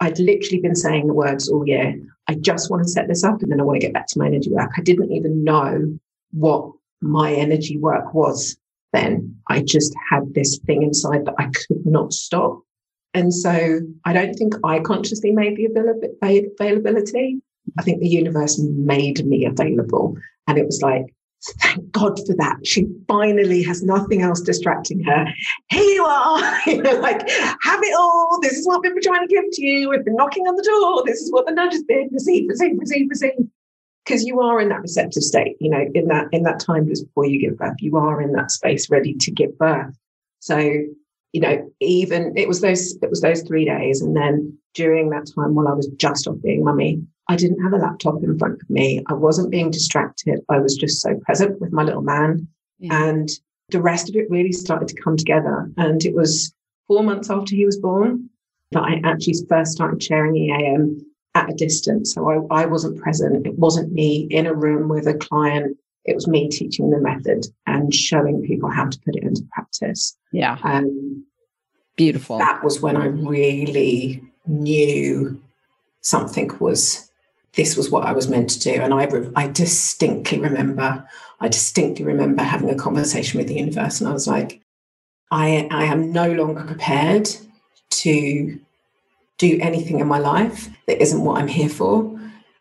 I'd 0.00 0.18
literally 0.18 0.60
been 0.60 0.76
saying 0.76 1.06
the 1.06 1.14
words 1.14 1.48
all 1.48 1.66
year. 1.66 2.00
I 2.28 2.34
just 2.34 2.70
want 2.70 2.84
to 2.84 2.88
set 2.88 3.08
this 3.08 3.24
up 3.24 3.42
and 3.42 3.50
then 3.50 3.60
I 3.60 3.64
want 3.64 3.80
to 3.80 3.86
get 3.86 3.94
back 3.94 4.06
to 4.08 4.18
my 4.18 4.26
energy 4.26 4.50
work. 4.50 4.70
I 4.76 4.80
didn't 4.80 5.12
even 5.12 5.44
know 5.44 5.98
what 6.32 6.72
my 7.00 7.32
energy 7.32 7.78
work 7.78 8.14
was 8.14 8.56
then. 8.92 9.36
I 9.48 9.60
just 9.60 9.94
had 10.10 10.34
this 10.34 10.58
thing 10.58 10.82
inside 10.82 11.26
that 11.26 11.34
I 11.38 11.46
could 11.46 11.84
not 11.84 12.12
stop. 12.12 12.60
And 13.14 13.32
so 13.32 13.80
I 14.04 14.12
don't 14.12 14.34
think 14.34 14.54
I 14.64 14.80
consciously 14.80 15.30
made 15.30 15.56
the 15.56 15.66
availability. 16.20 17.40
I 17.78 17.82
think 17.82 18.00
the 18.00 18.08
universe 18.08 18.60
made 18.60 19.24
me 19.24 19.46
available. 19.46 20.16
And 20.46 20.58
it 20.58 20.66
was 20.66 20.82
like, 20.82 21.14
thank 21.60 21.90
God 21.92 22.18
for 22.26 22.34
that. 22.36 22.58
She 22.64 22.86
finally 23.06 23.62
has 23.62 23.82
nothing 23.82 24.22
else 24.22 24.40
distracting 24.40 25.02
her. 25.04 25.26
Here 25.70 25.82
you 25.82 26.04
are, 26.04 26.40
like, 27.00 27.28
have 27.62 27.80
it 27.82 27.94
all. 27.96 28.38
This 28.42 28.54
is 28.54 28.66
what 28.66 28.82
we've 28.82 28.94
been 28.94 29.02
trying 29.02 29.26
to 29.26 29.32
give 29.32 29.44
to 29.52 29.64
you. 29.64 29.90
We've 29.90 30.04
been 30.04 30.16
knocking 30.16 30.46
on 30.46 30.56
the 30.56 30.62
door. 30.62 31.02
This 31.06 31.20
is 31.20 31.32
what 31.32 31.46
the 31.46 31.52
nudge 31.52 31.72
has 31.72 31.82
been. 31.82 32.08
Receive, 32.12 32.48
receive, 32.48 32.78
receive, 32.78 33.08
receive. 33.08 33.48
Because 34.04 34.24
you 34.24 34.40
are 34.40 34.60
in 34.60 34.68
that 34.68 34.82
receptive 34.82 35.22
state, 35.22 35.56
you 35.60 35.70
know, 35.70 35.86
in 35.94 36.08
that 36.08 36.26
in 36.32 36.42
that 36.42 36.60
time 36.60 36.86
just 36.86 37.06
before 37.06 37.24
you 37.24 37.40
give 37.40 37.56
birth, 37.56 37.76
you 37.78 37.96
are 37.96 38.20
in 38.20 38.32
that 38.32 38.50
space 38.50 38.90
ready 38.90 39.14
to 39.14 39.30
give 39.30 39.56
birth. 39.56 39.96
So, 40.40 40.58
you 41.34 41.40
know, 41.40 41.68
even 41.80 42.32
it 42.36 42.46
was 42.46 42.60
those 42.60 42.96
it 43.02 43.10
was 43.10 43.20
those 43.20 43.42
three 43.42 43.64
days, 43.64 44.00
and 44.00 44.16
then 44.16 44.56
during 44.72 45.10
that 45.10 45.28
time 45.34 45.56
while 45.56 45.66
I 45.66 45.72
was 45.72 45.88
just 45.96 46.28
off 46.28 46.36
being 46.42 46.62
mummy, 46.62 47.02
I 47.28 47.34
didn't 47.34 47.60
have 47.62 47.72
a 47.72 47.78
laptop 47.78 48.22
in 48.22 48.38
front 48.38 48.62
of 48.62 48.70
me. 48.70 49.02
I 49.08 49.14
wasn't 49.14 49.50
being 49.50 49.72
distracted. 49.72 50.40
I 50.48 50.60
was 50.60 50.76
just 50.76 51.02
so 51.02 51.16
present 51.26 51.60
with 51.60 51.72
my 51.72 51.82
little 51.82 52.02
man. 52.02 52.46
Yeah. 52.78 53.08
And 53.08 53.28
the 53.70 53.82
rest 53.82 54.08
of 54.08 54.14
it 54.14 54.30
really 54.30 54.52
started 54.52 54.86
to 54.88 55.02
come 55.02 55.16
together. 55.16 55.68
And 55.76 56.04
it 56.04 56.14
was 56.14 56.54
four 56.86 57.02
months 57.02 57.28
after 57.28 57.56
he 57.56 57.66
was 57.66 57.78
born 57.78 58.30
that 58.70 58.84
I 58.84 59.00
actually 59.04 59.34
first 59.48 59.72
started 59.72 60.00
sharing 60.00 60.36
EAM 60.36 61.04
at 61.34 61.50
a 61.50 61.54
distance. 61.54 62.14
So 62.14 62.30
I, 62.30 62.62
I 62.62 62.66
wasn't 62.66 63.00
present. 63.00 63.44
It 63.44 63.58
wasn't 63.58 63.92
me 63.92 64.28
in 64.30 64.46
a 64.46 64.54
room 64.54 64.88
with 64.88 65.08
a 65.08 65.14
client. 65.14 65.76
It 66.04 66.14
was 66.14 66.28
me 66.28 66.48
teaching 66.48 66.90
the 66.90 66.98
method 66.98 67.46
and 67.66 67.94
showing 67.94 68.42
people 68.42 68.70
how 68.70 68.86
to 68.86 68.98
put 69.04 69.16
it 69.16 69.22
into 69.22 69.42
practice. 69.52 70.16
Yeah. 70.32 70.58
Um, 70.62 71.24
Beautiful. 71.96 72.38
That 72.38 72.64
was 72.64 72.80
when 72.80 72.96
I 72.96 73.06
really 73.06 74.22
knew 74.46 75.40
something 76.00 76.50
was 76.58 77.10
this 77.54 77.76
was 77.76 77.90
what 77.90 78.04
I 78.04 78.12
was 78.12 78.28
meant 78.28 78.50
to 78.50 78.60
do. 78.60 78.72
And 78.72 78.92
I, 78.92 79.08
I 79.36 79.48
distinctly 79.48 80.40
remember, 80.40 81.08
I 81.40 81.48
distinctly 81.48 82.04
remember 82.04 82.42
having 82.42 82.70
a 82.70 82.74
conversation 82.74 83.38
with 83.38 83.48
the 83.48 83.54
universe, 83.54 84.00
and 84.00 84.08
I 84.08 84.12
was 84.12 84.26
like, 84.26 84.60
I, 85.30 85.68
I 85.70 85.84
am 85.84 86.12
no 86.12 86.32
longer 86.32 86.64
prepared 86.64 87.28
to 87.90 88.60
do 89.38 89.58
anything 89.60 90.00
in 90.00 90.06
my 90.06 90.18
life 90.18 90.68
that 90.86 91.00
isn't 91.00 91.24
what 91.24 91.40
I'm 91.40 91.48
here 91.48 91.68
for. 91.68 92.13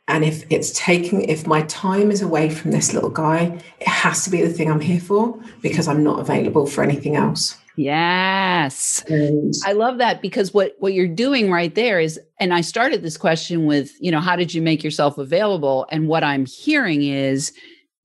And 0.08 0.26
if 0.26 0.46
it's 0.50 0.72
taking, 0.78 1.22
if 1.24 1.48
my 1.48 1.62
time 1.64 2.12
is 2.12 2.22
away 2.22 2.50
from 2.50 2.72
this 2.72 2.94
little 2.94 3.10
guy, 3.10 3.60
it 3.80 3.88
has 3.88 4.24
to 4.26 4.30
be 4.30 4.42
the 4.42 4.50
thing 4.50 4.70
I'm 4.70 4.82
here 4.82 5.00
for 5.00 5.40
because 5.62 5.88
I'm 5.88 6.04
not 6.04 6.20
available 6.20 6.66
for 6.68 6.84
anything 6.84 7.16
else. 7.16 7.58
Yes. 7.76 9.04
And 9.08 9.54
I 9.66 9.72
love 9.72 9.98
that 9.98 10.22
because 10.22 10.54
what 10.54 10.76
what 10.80 10.94
you're 10.94 11.08
doing 11.08 11.50
right 11.50 11.74
there 11.74 12.00
is 12.00 12.20
and 12.40 12.54
I 12.54 12.62
started 12.62 13.02
this 13.02 13.18
question 13.18 13.66
with, 13.66 13.92
you 14.00 14.12
know, 14.12 14.20
how 14.20 14.36
did 14.36 14.54
you 14.54 14.62
make 14.62 14.84
yourself 14.84 15.18
available? 15.18 15.88
And 15.90 16.08
what 16.08 16.24
I'm 16.24 16.46
hearing 16.46 17.04
is 17.04 17.52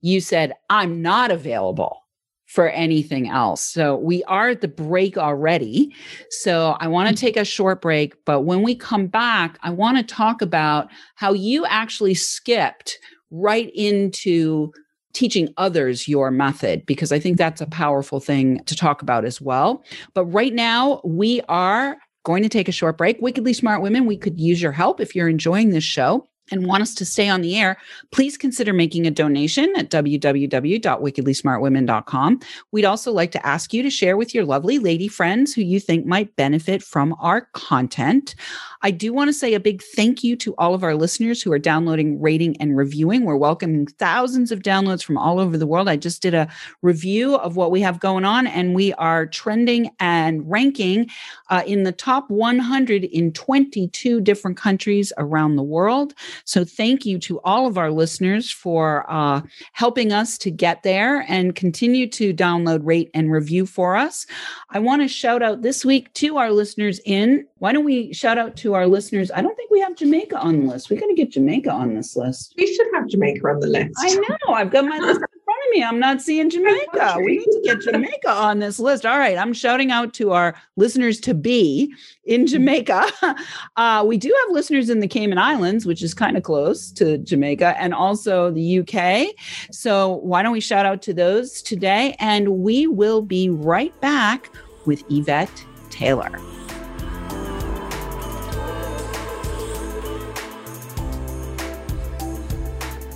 you 0.01 0.21
said 0.21 0.55
I'm 0.71 1.03
not 1.03 1.31
available 1.31 2.03
for 2.49 2.71
anything 2.71 3.29
else. 3.29 3.61
So 3.61 3.97
we 3.97 4.25
are 4.25 4.49
at 4.49 4.63
the 4.63 4.69
break 4.69 5.19
already. 5.19 5.95
So 6.31 6.77
I 6.81 6.89
want 6.89 7.09
to 7.09 7.15
mm-hmm. 7.15 7.27
take 7.27 7.37
a 7.37 7.45
short 7.45 7.83
break, 7.83 8.15
but 8.25 8.41
when 8.41 8.63
we 8.63 8.75
come 8.75 9.07
back, 9.07 9.59
I 9.63 9.71
want 9.71 9.99
to 9.99 10.03
talk 10.03 10.41
about 10.41 10.89
how 11.15 11.35
you 11.35 11.67
actually 11.67 12.15
skipped 12.15 12.99
right 13.31 13.71
into 13.75 14.73
teaching 15.13 15.53
others 15.59 16.09
your 16.09 16.31
method 16.31 16.87
because 16.87 17.13
I 17.13 17.19
think 17.19 17.37
that's 17.37 17.61
a 17.61 17.67
powerful 17.67 18.19
thing 18.19 18.65
to 18.65 18.75
talk 18.75 19.03
about 19.03 19.27
as 19.27 19.41
well. 19.41 19.85
But 20.15 20.25
right 20.27 20.55
now, 20.55 21.03
we 21.05 21.43
are 21.49 21.99
going 22.25 22.43
to 22.43 22.49
take 22.49 22.69
a 22.69 22.73
short 22.73 22.97
break. 22.97 23.21
Wickedly 23.21 23.53
Smart 23.53 23.83
Women, 23.83 24.07
we 24.07 24.17
could 24.17 24.39
use 24.39 24.63
your 24.63 24.73
help 24.73 25.01
if 25.01 25.15
you're 25.15 25.29
enjoying 25.29 25.71
this 25.71 25.85
show 25.85 26.28
and 26.51 26.67
want 26.67 26.83
us 26.83 26.95
to 26.95 27.05
stay 27.05 27.29
on 27.29 27.43
the 27.43 27.57
air, 27.57 27.77
please 28.11 28.37
consider 28.37 28.73
making 28.73 29.07
a 29.07 29.11
donation 29.11 29.73
at 29.77 29.91
www.wickedlysmartwomen.com. 29.91 32.41
We'd 32.73 32.85
also 32.85 33.13
like 33.13 33.33
to 33.33 33.47
ask 33.47 33.73
you 33.73 33.83
to 33.83 33.91
share 33.91 34.17
with 34.17 34.35
your 34.35 34.45
lovely 34.45 34.79
lady 34.79 35.09
friends 35.09 35.55
who 35.55 35.63
you 35.63 35.81
think 35.81 36.07
might 36.07 36.37
benefit 36.37 36.83
from 36.83 37.15
our 37.21 37.43
content. 37.53 38.35
I 38.83 38.93
do 38.93 39.13
want 39.13 39.29
to 39.29 39.33
say 39.33 39.55
a 39.55 39.61
big 39.61 39.83
thank 39.83 40.23
you 40.23 40.37
to 40.37 40.55
all 40.57 40.73
of 40.73 40.85
our 40.85 40.95
listeners 40.95 41.43
who 41.43 41.53
are 41.53 41.59
downloading, 41.59 42.21
rating, 42.21 42.57
and 42.61 42.77
reviewing. 42.77 43.25
We're 43.25 43.37
welcoming 43.37 43.87
thousands 43.87 44.53
of 44.53 44.63
downloads 44.63 45.03
from 45.03 45.19
all 45.19 45.41
over 45.41 45.59
the 45.59 45.67
world. 45.67 45.89
I 45.89 45.97
just 45.97 46.23
did 46.23 46.35
a 46.35 46.49
review 46.83 47.37
of 47.37 47.57
what 47.57 47.73
we 47.73 47.81
have 47.81 47.99
going 47.99 48.25
on, 48.25 48.47
and 48.47 48.75
we 48.75 48.93
are 48.95 49.27
trending 49.27 49.91
and 49.99 50.49
ranking 50.49 51.09
uh, 51.51 51.63
in 51.67 51.83
the 51.83 51.93
top 51.93 52.31
100 52.31 53.05
in 53.05 53.33
22 53.33 54.21
different 54.21 54.57
countries 54.57 55.13
around 55.19 55.57
the 55.57 55.63
world. 55.63 56.15
So 56.45 56.65
thank 56.65 57.05
you 57.05 57.19
to 57.21 57.41
all 57.41 57.67
of 57.67 57.79
our 57.79 57.91
listeners 57.91 58.51
for 58.51 59.05
uh, 59.11 59.43
helping 59.73 60.13
us 60.13 60.39
to 60.39 60.51
get 60.51 60.83
there 60.83 61.25
and 61.29 61.55
continue 61.55 62.09
to 62.11 62.35
download, 62.35 62.81
rate, 62.83 63.11
and 63.15 63.31
review 63.31 63.67
for 63.67 63.97
us. 63.97 64.27
I 64.71 64.79
want 64.79 65.03
to 65.03 65.09
shout 65.09 65.43
out 65.43 65.63
this 65.63 65.85
week 65.85 66.13
to 66.15 66.37
our 66.37 66.51
listeners 66.51 67.01
in. 67.05 67.47
Why 67.59 67.73
don't 67.73 67.85
we 67.85 68.13
shout 68.13 68.39
out 68.39 68.57
to 68.57 68.75
our 68.75 68.87
listeners? 68.87 69.31
I 69.35 69.43
don't 69.43 69.57
think 69.57 69.71
we 69.71 69.81
have 69.81 69.97
Jamaica 69.97 70.39
on 70.39 70.61
the 70.61 70.73
list. 70.73 70.91
We 70.91 70.97
got 70.97 71.07
to 71.07 71.15
get 71.15 71.31
Jamaica 71.31 71.71
on 71.71 71.95
this 71.95 72.17
list. 72.17 72.55
We 72.57 72.73
should 72.73 72.87
have 72.95 73.09
Jamaica 73.09 73.47
on 73.47 73.61
the 73.61 73.67
list. 73.67 73.95
I 73.99 74.15
know. 74.15 74.55
I've 74.55 74.71
got 74.71 74.85
my 74.85 74.99
list 74.99 75.21
me. 75.71 75.83
I'm 75.83 75.99
not 75.99 76.23
seeing 76.23 76.51
Jamaica. 76.51 77.17
We 77.19 77.39
need 77.39 77.45
to 77.45 77.61
get 77.65 77.81
Jamaica 77.83 78.31
on 78.31 78.59
this 78.59 78.79
list. 78.79 79.07
All 79.07 79.19
right. 79.19 79.37
I'm 79.37 79.53
shouting 79.53 79.91
out 79.91 80.15
to 80.15 80.33
our 80.33 80.55
listeners 80.77 81.21
to 81.21 81.35
be 81.35 81.95
in 82.25 82.47
Jamaica. 82.47 83.07
Uh, 83.77 84.05
we 84.05 84.17
do 84.17 84.35
have 84.43 84.55
listeners 84.55 84.91
in 84.91 85.01
the 85.01 85.07
Cayman 85.07 85.39
Islands, 85.39 85.87
which 85.87 86.03
is 86.03 86.13
kind 86.13 86.37
of 86.37 86.43
close 86.43 86.91
to 86.93 87.19
Jamaica, 87.19 87.77
and 87.79 87.95
also 87.95 88.51
the 88.51 88.81
UK. 88.81 89.35
So 89.71 90.17
why 90.17 90.43
don't 90.43 90.53
we 90.53 90.61
shout 90.61 90.85
out 90.85 91.01
to 91.03 91.15
those 91.15 91.63
today? 91.63 92.17
And 92.19 92.61
we 92.61 92.87
will 92.87 93.23
be 93.23 93.51
right 93.51 93.99
back 94.01 94.51
with 94.85 95.05
Yvette 95.11 95.65
Taylor. 95.91 96.41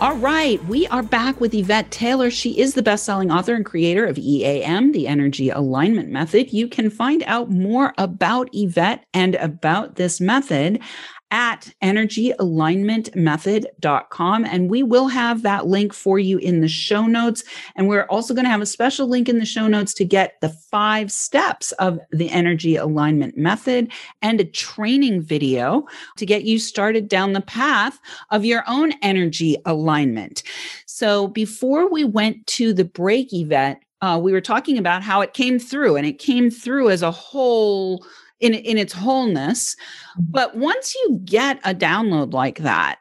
All 0.00 0.14
right, 0.18 0.64
we 0.66 0.86
are 0.86 1.02
back 1.02 1.40
with 1.40 1.52
Yvette 1.52 1.90
Taylor. 1.90 2.30
She 2.30 2.56
is 2.60 2.74
the 2.74 2.84
best 2.84 3.04
selling 3.04 3.32
author 3.32 3.56
and 3.56 3.64
creator 3.64 4.06
of 4.06 4.16
EAM, 4.16 4.92
the 4.92 5.08
Energy 5.08 5.50
Alignment 5.50 6.08
Method. 6.08 6.52
You 6.52 6.68
can 6.68 6.88
find 6.88 7.24
out 7.26 7.50
more 7.50 7.94
about 7.98 8.48
Yvette 8.52 9.04
and 9.12 9.34
about 9.34 9.96
this 9.96 10.20
method 10.20 10.78
at 11.30 11.72
energyalignmentmethod.com. 11.82 14.44
And 14.44 14.70
we 14.70 14.82
will 14.82 15.08
have 15.08 15.42
that 15.42 15.66
link 15.66 15.92
for 15.92 16.18
you 16.18 16.38
in 16.38 16.60
the 16.60 16.68
show 16.68 17.06
notes. 17.06 17.44
And 17.76 17.86
we're 17.88 18.04
also 18.04 18.32
going 18.34 18.44
to 18.44 18.50
have 18.50 18.62
a 18.62 18.66
special 18.66 19.08
link 19.08 19.28
in 19.28 19.38
the 19.38 19.44
show 19.44 19.68
notes 19.68 19.92
to 19.94 20.04
get 20.04 20.40
the 20.40 20.48
five 20.48 21.12
steps 21.12 21.72
of 21.72 21.98
the 22.10 22.30
energy 22.30 22.76
alignment 22.76 23.36
method 23.36 23.92
and 24.22 24.40
a 24.40 24.44
training 24.44 25.22
video 25.22 25.84
to 26.16 26.24
get 26.24 26.44
you 26.44 26.58
started 26.58 27.08
down 27.08 27.32
the 27.32 27.40
path 27.40 27.98
of 28.30 28.44
your 28.44 28.62
own 28.66 28.92
energy 29.02 29.56
alignment. 29.66 30.42
So 30.86 31.28
before 31.28 31.90
we 31.90 32.04
went 32.04 32.46
to 32.48 32.72
the 32.72 32.84
break 32.84 33.28
Yvette, 33.32 33.82
uh, 34.00 34.18
we 34.22 34.32
were 34.32 34.40
talking 34.40 34.78
about 34.78 35.02
how 35.02 35.20
it 35.20 35.32
came 35.32 35.58
through 35.58 35.96
and 35.96 36.06
it 36.06 36.18
came 36.18 36.50
through 36.50 36.90
as 36.90 37.02
a 37.02 37.10
whole 37.10 38.04
in 38.40 38.54
in 38.54 38.78
its 38.78 38.92
wholeness. 38.92 39.74
Mm-hmm. 39.74 40.22
But 40.30 40.56
once 40.56 40.94
you 40.94 41.20
get 41.24 41.60
a 41.64 41.74
download 41.74 42.32
like 42.32 42.58
that, 42.58 42.98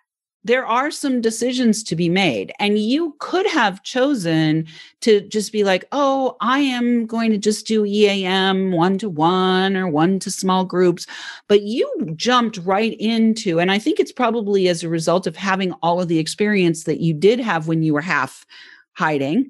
there 0.48 0.66
are 0.66 0.90
some 0.92 1.20
decisions 1.20 1.84
to 1.84 1.96
be 1.96 2.08
made. 2.08 2.54
And 2.58 2.80
you 2.80 3.16
could 3.20 3.46
have 3.48 3.84
chosen 3.84 4.66
to 5.02 5.22
just 5.28 5.52
be 5.52 5.66
like, 5.66 5.86
oh, 5.92 6.38
I 6.40 6.60
am 6.60 7.06
going 7.06 7.32
to 7.32 7.38
just 7.38 7.68
do 7.68 7.86
EAM 7.86 8.72
one 8.72 8.98
to 9.00 9.10
one 9.10 9.76
or 9.76 9.90
one 9.90 10.20
to 10.20 10.32
small 10.32 10.64
groups. 10.64 11.06
But 11.50 11.64
you 11.64 11.92
jumped 12.16 12.58
right 12.60 12.96
into, 12.98 13.60
and 13.60 13.72
I 13.72 13.78
think 13.78 14.00
it's 14.00 14.14
probably 14.14 14.70
as 14.70 14.84
a 14.84 14.90
result 14.90 15.28
of 15.28 15.36
having 15.36 15.74
all 15.84 16.00
of 16.00 16.08
the 16.08 16.20
experience 16.20 16.86
that 16.86 17.02
you 17.02 17.14
did 17.14 17.40
have 17.40 17.68
when 17.68 17.84
you 17.84 17.94
were 17.94 18.02
half 18.02 18.46
hiding. 18.94 19.50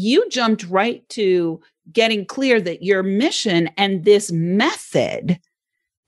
You 0.00 0.26
jumped 0.30 0.64
right 0.64 1.06
to 1.10 1.60
getting 1.92 2.24
clear 2.24 2.58
that 2.58 2.82
your 2.82 3.02
mission 3.02 3.68
and 3.76 4.06
this 4.06 4.32
method, 4.32 5.38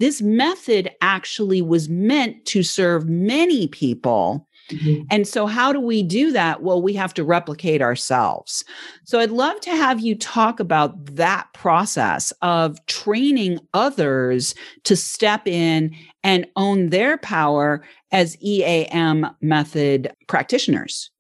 this 0.00 0.22
method 0.22 0.90
actually 1.02 1.61
was 1.61 1.90
meant 1.90 2.46
to 2.46 2.62
serve 2.62 3.07
many 3.07 3.68
people. 3.68 4.48
Mm-hmm. 4.70 5.02
And 5.11 5.28
so, 5.28 5.44
how 5.44 5.74
do 5.74 5.81
we 5.81 6.02
do 6.02 6.33
that? 6.33 6.62
Well, 6.62 6.81
we 6.81 6.94
have 6.94 7.12
to 7.14 7.24
replicate 7.24 7.83
ourselves. 7.83 8.64
So, 9.05 9.18
I'd 9.18 9.31
love 9.31 9.61
to 9.61 9.70
have 9.76 10.00
you 10.00 10.14
talk 10.14 10.59
about 10.59 11.05
that 11.14 11.52
process 11.52 12.33
of 12.40 12.85
training 12.87 13.59
others 13.74 14.55
to 14.85 14.96
step 14.96 15.46
in 15.46 15.94
and 16.22 16.46
own 16.57 16.88
their 16.88 17.18
power 17.18 17.85
as 18.11 18.38
EAM 18.40 19.26
method 19.42 20.14
practitioners. 20.28 21.12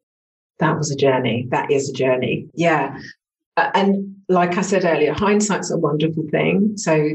That 0.62 0.78
was 0.78 0.90
a 0.90 0.96
journey. 0.96 1.46
That 1.50 1.70
is 1.70 1.90
a 1.90 1.92
journey. 1.92 2.48
Yeah 2.54 2.98
uh, 3.56 3.70
and 3.74 4.14
like 4.28 4.56
I 4.56 4.62
said 4.62 4.84
earlier, 4.84 5.12
hindsight's 5.12 5.70
a 5.70 5.76
wonderful 5.76 6.24
thing. 6.30 6.76
So 6.76 7.10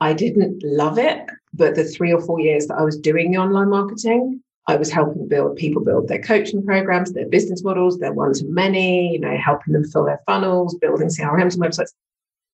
I 0.00 0.12
didn't 0.12 0.62
love 0.64 0.98
it, 0.98 1.28
but 1.54 1.74
the 1.74 1.84
three 1.84 2.12
or 2.12 2.20
four 2.20 2.40
years 2.40 2.66
that 2.66 2.76
I 2.76 2.82
was 2.82 2.98
doing 2.98 3.30
the 3.30 3.38
online 3.38 3.70
marketing, 3.70 4.42
I 4.66 4.76
was 4.76 4.90
helping 4.90 5.28
build 5.28 5.56
people 5.56 5.82
build 5.84 6.08
their 6.08 6.20
coaching 6.20 6.64
programs, 6.64 7.12
their 7.12 7.28
business 7.28 7.62
models, 7.62 7.98
their 7.98 8.12
one 8.12 8.32
to 8.34 8.44
many, 8.46 9.12
you 9.12 9.20
know, 9.20 9.36
helping 9.36 9.72
them 9.72 9.84
fill 9.84 10.04
their 10.04 10.20
funnels, 10.26 10.74
building 10.76 11.08
CRMs 11.08 11.54
and 11.54 11.62
websites. 11.62 11.92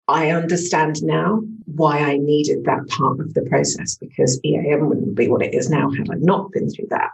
I 0.06 0.30
understand 0.30 1.02
now 1.02 1.42
why 1.64 1.98
I 1.98 2.18
needed 2.18 2.64
that 2.64 2.86
part 2.88 3.20
of 3.20 3.32
the 3.34 3.42
process 3.42 3.96
because 3.96 4.38
EAM 4.44 4.86
wouldn't 4.86 5.14
be 5.14 5.28
what 5.28 5.42
it 5.42 5.54
is 5.54 5.70
now 5.70 5.90
had 5.90 6.10
I 6.10 6.16
not 6.16 6.52
been 6.52 6.68
through 6.68 6.88
that. 6.90 7.10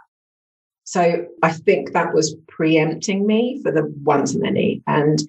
So 0.91 1.25
I 1.41 1.53
think 1.53 1.93
that 1.93 2.13
was 2.13 2.35
preempting 2.49 3.25
me 3.25 3.61
for 3.63 3.71
the 3.71 3.83
one 4.03 4.25
to 4.25 4.37
many. 4.39 4.83
And 4.87 5.23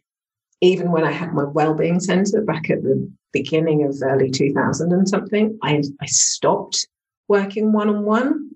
even 0.60 0.90
when 0.90 1.04
I 1.04 1.12
had 1.12 1.32
my 1.32 1.44
wellbeing 1.44 2.00
center 2.00 2.42
back 2.42 2.68
at 2.68 2.82
the 2.82 3.08
beginning 3.32 3.84
of 3.84 3.96
early 4.02 4.28
2000 4.28 4.92
and 4.92 5.08
something, 5.08 5.56
I, 5.62 5.84
I 6.00 6.06
stopped 6.06 6.88
working 7.28 7.70
one 7.70 7.88
on 7.88 8.02
one 8.02 8.50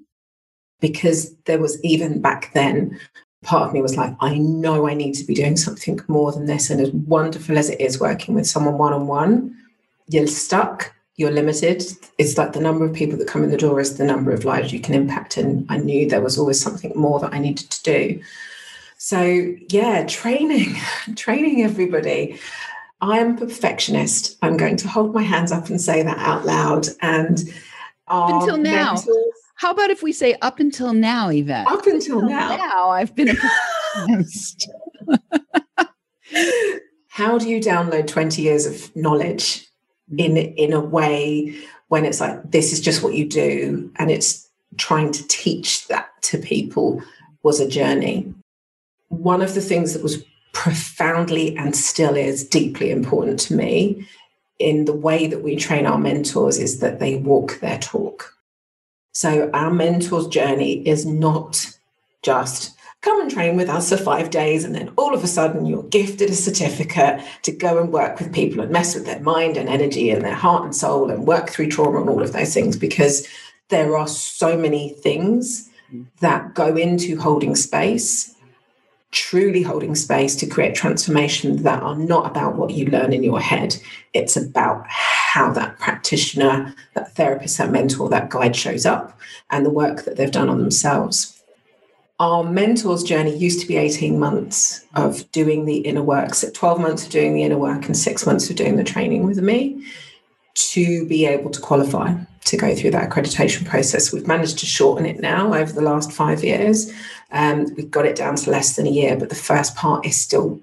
because 0.81 1.33
there 1.45 1.61
was 1.61 1.81
even 1.85 2.21
back 2.21 2.53
then, 2.55 2.99
part 3.45 3.69
of 3.69 3.73
me 3.73 3.83
was 3.83 3.97
like, 3.97 4.17
I 4.19 4.39
know 4.39 4.89
I 4.89 4.95
need 4.95 5.13
to 5.15 5.25
be 5.25 5.35
doing 5.35 5.57
something 5.57 6.01
more 6.09 6.33
than 6.33 6.47
this. 6.47 6.71
And 6.71 6.81
as 6.81 6.91
wonderful 6.91 7.57
as 7.57 7.71
it 7.71 7.81
is 7.81 8.01
working 8.01 8.35
with 8.35 8.49
someone 8.49 8.79
one 8.79 8.93
on 8.93 9.07
one, 9.07 9.57
you're 10.09 10.27
stuck, 10.27 10.93
you're 11.17 11.31
limited. 11.31 11.83
It's 12.19 12.37
like 12.37 12.53
the 12.53 12.61
number 12.61 12.85
of 12.85 12.93
people 12.93 13.19
that 13.19 13.29
come 13.29 13.43
in 13.43 13.51
the 13.51 13.57
door 13.57 13.81
is 13.81 13.97
the 13.97 14.05
number 14.05 14.33
of 14.33 14.45
lives 14.45 14.73
you 14.73 14.81
can 14.81 14.95
impact. 14.95 15.37
And 15.37 15.67
I 15.71 15.79
knew 15.79 16.09
there 16.09 16.21
was 16.21 16.39
always 16.39 16.61
something 16.61 16.93
more 16.95 17.19
that 17.21 17.33
I 17.33 17.39
needed 17.39 17.71
to 17.71 17.83
do. 17.83 18.21
So, 18.99 19.55
yeah, 19.69 20.05
training, 20.07 20.77
training 21.17 21.63
everybody. 21.63 22.39
I 23.01 23.19
am 23.19 23.37
a 23.37 23.41
perfectionist. 23.41 24.37
I'm 24.43 24.57
going 24.57 24.77
to 24.79 24.89
hold 24.89 25.15
my 25.15 25.23
hands 25.23 25.53
up 25.53 25.69
and 25.69 25.81
say 25.81 26.03
that 26.03 26.19
out 26.19 26.45
loud. 26.45 26.89
And 27.01 27.39
up 28.09 28.43
until 28.43 28.57
now, 28.59 28.95
mentors, 28.95 29.09
How 29.57 29.71
about 29.71 29.91
if 29.91 30.03
we 30.03 30.13
say 30.13 30.35
up 30.43 30.61
until 30.61 30.93
now, 30.93 31.29
Yvette? 31.31 31.67
Up 31.67 31.87
until, 31.87 32.21
until 32.21 32.23
now. 32.23 32.57
Now 32.57 32.91
I've 32.91 33.15
been 33.15 33.31
a 33.31 33.35
perfectionist. 33.35 34.71
How 37.09 37.39
do 37.39 37.49
you 37.49 37.61
download 37.61 38.07
20 38.07 38.43
years 38.43 38.67
of 38.67 38.95
knowledge 38.95 39.66
in 40.17 40.37
in 40.37 40.73
a 40.73 40.81
way 40.81 41.55
when 41.89 42.05
it's 42.05 42.21
like 42.21 42.51
this 42.51 42.73
is 42.73 42.81
just 42.81 43.03
what 43.03 43.15
you 43.15 43.29
do 43.29 43.91
and 43.97 44.11
it's 44.11 44.49
trying 44.77 45.13
to 45.13 45.27
teach 45.29 45.87
that 45.89 46.11
to 46.23 46.39
people 46.39 47.03
was 47.43 47.61
a 47.61 47.69
journey. 47.69 48.33
One 49.09 49.41
of 49.41 49.55
the 49.55 49.61
things 49.61 49.93
that 49.93 50.03
was 50.03 50.23
profoundly 50.53 51.57
and 51.57 51.77
still 51.77 52.17
is 52.17 52.47
deeply 52.47 52.91
important 52.91 53.39
to 53.41 53.55
me 53.55 54.07
in 54.59 54.85
the 54.87 54.93
way 54.93 55.27
that 55.27 55.43
we 55.43 55.55
train 55.55 55.87
our 55.87 55.99
mentors 55.99 56.59
is 56.59 56.81
that 56.81 56.99
they 56.99 57.17
walk 57.17 57.61
their 57.61 57.79
talk. 57.79 58.35
So 59.13 59.51
our 59.53 59.71
mentor's 59.71 60.27
journey 60.27 60.87
is 60.87 61.07
not 61.07 61.67
just 62.23 62.76
come 63.07 63.21
and 63.21 63.31
train 63.31 63.57
with 63.57 63.69
us 63.69 63.89
for 63.89 63.97
five 63.97 64.31
days 64.31 64.65
and 64.65 64.75
then 64.75 64.93
all 64.97 65.15
of 65.15 65.23
a 65.23 65.29
sudden 65.29 65.65
you're 65.65 65.85
gifted 65.85 66.29
a 66.29 66.35
certificate 66.35 67.25
to 67.43 67.53
go 67.53 67.81
and 67.81 67.93
work 67.93 68.19
with 68.19 68.35
people 68.35 68.61
and 68.61 68.73
mess 68.73 68.97
with 68.97 69.07
their 69.07 69.21
mind 69.21 69.57
and 69.57 69.69
energy 69.69 70.11
and 70.11 70.25
their 70.25 70.35
heart 70.35 70.65
and 70.65 70.75
soul 70.75 71.09
and 71.09 71.25
work 71.25 71.49
through 71.49 71.69
trauma 71.69 72.01
and 72.01 72.11
all 72.11 72.21
of 72.21 72.33
those 72.33 72.53
things 72.53 72.77
because 72.77 73.25
there 73.69 73.97
are 73.97 74.09
so 74.09 74.59
many 74.59 74.89
things 74.89 75.71
that 76.19 76.53
go 76.55 76.75
into 76.75 77.17
holding 77.17 77.55
space 77.55 78.35
truly 79.13 79.63
holding 79.63 79.95
space 79.95 80.35
to 80.35 80.47
create 80.47 80.75
transformation 80.75 81.63
that 81.63 81.83
are 81.85 81.97
not 81.97 82.27
about 82.27 82.57
what 82.57 82.71
you 82.71 82.87
learn 82.87 83.13
in 83.13 83.23
your 83.23 83.41
head. 83.41 83.75
It's 84.13 84.37
about 84.37 84.85
how 84.89 85.53
that 85.53 85.79
practitioner, 85.79 86.75
that 86.95 87.15
therapist, 87.15 87.57
that 87.57 87.71
mentor, 87.71 88.11
that 88.11 88.29
guide 88.29 88.55
shows 88.55 88.85
up 88.85 89.19
and 89.49 89.65
the 89.65 89.71
work 89.71 90.05
that 90.05 90.17
they've 90.17 90.31
done 90.31 90.51
on 90.51 90.59
themselves. 90.59 91.36
Our 92.19 92.45
mentor's 92.45 93.03
journey 93.03 93.37
used 93.37 93.61
to 93.61 93.67
be 93.67 93.77
18 93.77 94.19
months 94.19 94.87
of 94.95 95.31
doing 95.33 95.67
the 95.67 95.79
inner 95.79 96.03
work, 96.03 96.35
so 96.35 96.51
12 96.51 96.81
months 96.81 97.05
of 97.05 97.11
doing 97.11 97.35
the 97.35 97.43
inner 97.43 97.59
work 97.59 97.85
and 97.85 97.97
six 97.97 98.25
months 98.25 98.49
of 98.49 98.57
doing 98.57 98.77
the 98.77 98.85
training 98.85 99.25
with 99.25 99.39
me 99.39 99.85
to 100.55 101.07
be 101.07 101.27
able 101.27 101.51
to 101.51 101.61
qualify 101.61 102.15
to 102.47 102.57
go 102.57 102.75
through 102.75 102.93
that 102.93 103.11
accreditation 103.11 103.67
process. 103.67 104.13
We've 104.13 104.27
managed 104.27 104.59
to 104.61 104.67
shorten 104.67 105.05
it 105.05 105.21
now 105.21 105.53
over 105.53 105.73
the 105.73 105.83
last 105.83 106.11
five 106.11 106.43
years. 106.43 106.91
Um, 107.33 107.67
we've 107.77 107.91
got 107.91 108.07
it 108.07 108.17
down 108.17 108.37
to 108.37 108.51
less 108.51 108.77
than 108.77 108.87
a 108.87 108.91
year, 108.91 109.17
but 109.17 109.29
the 109.29 109.35
first 109.35 109.77
part 109.77 110.07
is 110.07 110.19
still 110.19 110.61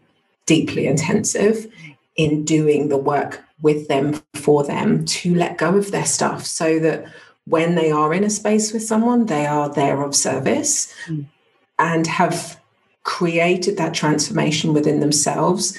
deeply 0.47 0.87
intensive 0.87 1.71
in 2.15 2.45
doing 2.45 2.89
the 2.89 2.97
work 2.97 3.43
with 3.61 3.87
them 3.89 4.21
for 4.33 4.63
them 4.63 5.05
to 5.05 5.35
let 5.35 5.57
go 5.57 5.75
of 5.77 5.91
their 5.91 6.05
stuff 6.05 6.45
so 6.45 6.79
that 6.79 7.05
when 7.45 7.75
they 7.75 7.91
are 7.91 8.13
in 8.13 8.23
a 8.23 8.29
space 8.29 8.73
with 8.73 8.83
someone, 8.83 9.25
they 9.25 9.45
are 9.45 9.69
there 9.69 10.01
of 10.01 10.15
service 10.15 10.93
mm. 11.05 11.25
And 11.83 12.07
have 12.07 12.59
created 13.03 13.77
that 13.77 13.93
transformation 13.93 14.73
within 14.73 15.01
themselves 15.01 15.77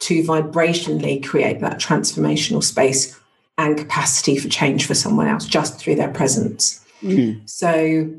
to 0.00 0.22
vibrationally 0.24 1.24
create 1.24 1.60
that 1.60 1.78
transformational 1.78 2.64
space 2.64 3.18
and 3.58 3.76
capacity 3.76 4.36
for 4.36 4.48
change 4.48 4.86
for 4.86 4.94
someone 4.94 5.28
else 5.28 5.46
just 5.46 5.78
through 5.78 5.94
their 5.94 6.10
presence. 6.10 6.84
Mm. 7.02 7.48
So 7.48 8.10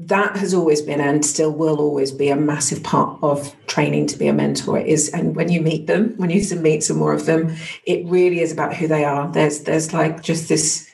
that 0.00 0.36
has 0.36 0.54
always 0.54 0.80
been 0.80 1.00
and 1.00 1.24
still 1.26 1.50
will 1.50 1.80
always 1.80 2.12
be 2.12 2.28
a 2.28 2.36
massive 2.36 2.82
part 2.84 3.18
of 3.22 3.54
training 3.66 4.06
to 4.06 4.16
be 4.16 4.28
a 4.28 4.32
mentor 4.32 4.78
is 4.78 5.08
and 5.10 5.34
when 5.34 5.50
you 5.50 5.60
meet 5.60 5.88
them 5.88 6.14
when 6.18 6.30
you 6.30 6.40
meet 6.56 6.84
some 6.84 6.96
more 6.96 7.12
of 7.12 7.26
them 7.26 7.52
it 7.84 8.06
really 8.06 8.40
is 8.40 8.52
about 8.52 8.76
who 8.76 8.86
they 8.86 9.04
are 9.04 9.30
there's 9.32 9.64
there's 9.64 9.92
like 9.92 10.22
just 10.22 10.48
this 10.48 10.88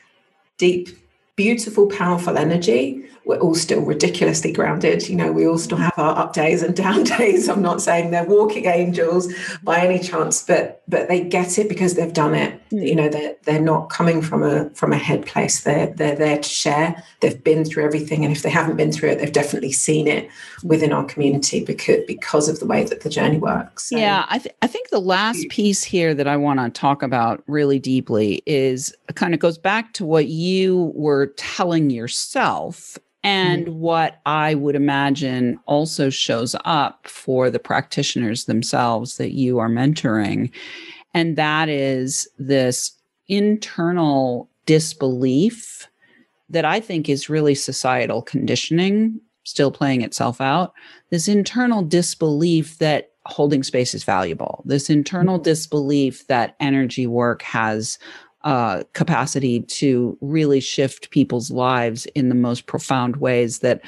deep 0.56 0.88
beautiful 1.36 1.86
powerful 1.86 2.38
energy 2.38 3.04
we're 3.24 3.38
all 3.38 3.54
still 3.54 3.80
ridiculously 3.80 4.52
grounded. 4.52 5.08
You 5.08 5.16
know, 5.16 5.32
we 5.32 5.46
all 5.46 5.58
still 5.58 5.78
have 5.78 5.94
our 5.96 6.16
up 6.16 6.32
days 6.32 6.62
and 6.62 6.74
down 6.74 7.04
days. 7.18 7.48
I'm 7.48 7.62
not 7.62 7.80
saying 7.80 8.10
they're 8.10 8.24
walking 8.24 8.66
angels 8.66 9.32
by 9.62 9.80
any 9.80 9.98
chance, 9.98 10.42
but 10.42 10.82
but 10.88 11.08
they 11.08 11.24
get 11.24 11.58
it 11.58 11.68
because 11.68 11.94
they've 11.94 12.12
done 12.12 12.34
it. 12.34 12.60
You 12.78 12.94
know, 12.94 13.08
they're 13.08 13.36
they're 13.44 13.60
not 13.60 13.90
coming 13.90 14.22
from 14.22 14.42
a 14.42 14.70
from 14.70 14.92
a 14.92 14.98
head 14.98 15.26
place. 15.26 15.62
They're 15.62 15.88
they're 15.88 16.16
there 16.16 16.38
to 16.38 16.48
share. 16.48 17.02
They've 17.20 17.42
been 17.42 17.64
through 17.64 17.84
everything, 17.84 18.24
and 18.24 18.34
if 18.34 18.42
they 18.42 18.50
haven't 18.50 18.76
been 18.76 18.92
through 18.92 19.10
it, 19.10 19.18
they've 19.18 19.32
definitely 19.32 19.72
seen 19.72 20.06
it 20.06 20.28
within 20.62 20.92
our 20.92 21.04
community 21.04 21.64
because 21.64 22.04
because 22.06 22.48
of 22.48 22.60
the 22.60 22.66
way 22.66 22.84
that 22.84 23.02
the 23.02 23.10
journey 23.10 23.38
works. 23.38 23.88
So, 23.90 23.96
yeah, 23.96 24.26
I 24.28 24.38
th- 24.38 24.54
I 24.62 24.66
think 24.66 24.90
the 24.90 25.00
last 25.00 25.48
piece 25.48 25.82
here 25.82 26.14
that 26.14 26.28
I 26.28 26.36
want 26.36 26.60
to 26.60 26.70
talk 26.70 27.02
about 27.02 27.42
really 27.46 27.78
deeply 27.78 28.42
is 28.46 28.94
kind 29.14 29.34
of 29.34 29.40
goes 29.40 29.58
back 29.58 29.92
to 29.94 30.04
what 30.04 30.26
you 30.26 30.92
were 30.94 31.28
telling 31.36 31.90
yourself 31.90 32.98
and 33.24 33.66
mm-hmm. 33.66 33.80
what 33.80 34.20
I 34.26 34.54
would 34.54 34.76
imagine 34.76 35.58
also 35.64 36.10
shows 36.10 36.54
up 36.66 37.08
for 37.08 37.50
the 37.50 37.58
practitioners 37.58 38.44
themselves 38.44 39.16
that 39.16 39.32
you 39.32 39.58
are 39.58 39.70
mentoring. 39.70 40.50
And 41.14 41.36
that 41.36 41.68
is 41.68 42.28
this 42.38 42.92
internal 43.28 44.48
disbelief 44.66 45.88
that 46.50 46.64
I 46.64 46.80
think 46.80 47.08
is 47.08 47.30
really 47.30 47.54
societal 47.54 48.20
conditioning 48.20 49.20
still 49.44 49.70
playing 49.70 50.02
itself 50.02 50.40
out. 50.40 50.72
This 51.10 51.28
internal 51.28 51.82
disbelief 51.82 52.78
that 52.78 53.12
holding 53.26 53.62
space 53.62 53.94
is 53.94 54.04
valuable, 54.04 54.62
this 54.66 54.90
internal 54.90 55.38
disbelief 55.38 56.26
that 56.26 56.56
energy 56.60 57.06
work 57.06 57.42
has 57.42 57.98
uh, 58.42 58.82
capacity 58.92 59.60
to 59.60 60.18
really 60.20 60.60
shift 60.60 61.10
people's 61.10 61.50
lives 61.50 62.04
in 62.14 62.28
the 62.28 62.34
most 62.34 62.66
profound 62.66 63.16
ways 63.16 63.60
that 63.60 63.80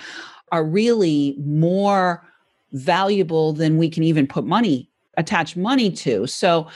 are 0.53 0.65
really 0.65 1.37
more 1.39 2.25
valuable 2.73 3.53
than 3.53 3.77
we 3.77 3.91
can 3.91 4.03
even 4.03 4.27
put 4.27 4.47
money, 4.47 4.89
attach 5.19 5.57
money 5.57 5.91
to. 5.91 6.27
So, 6.27 6.69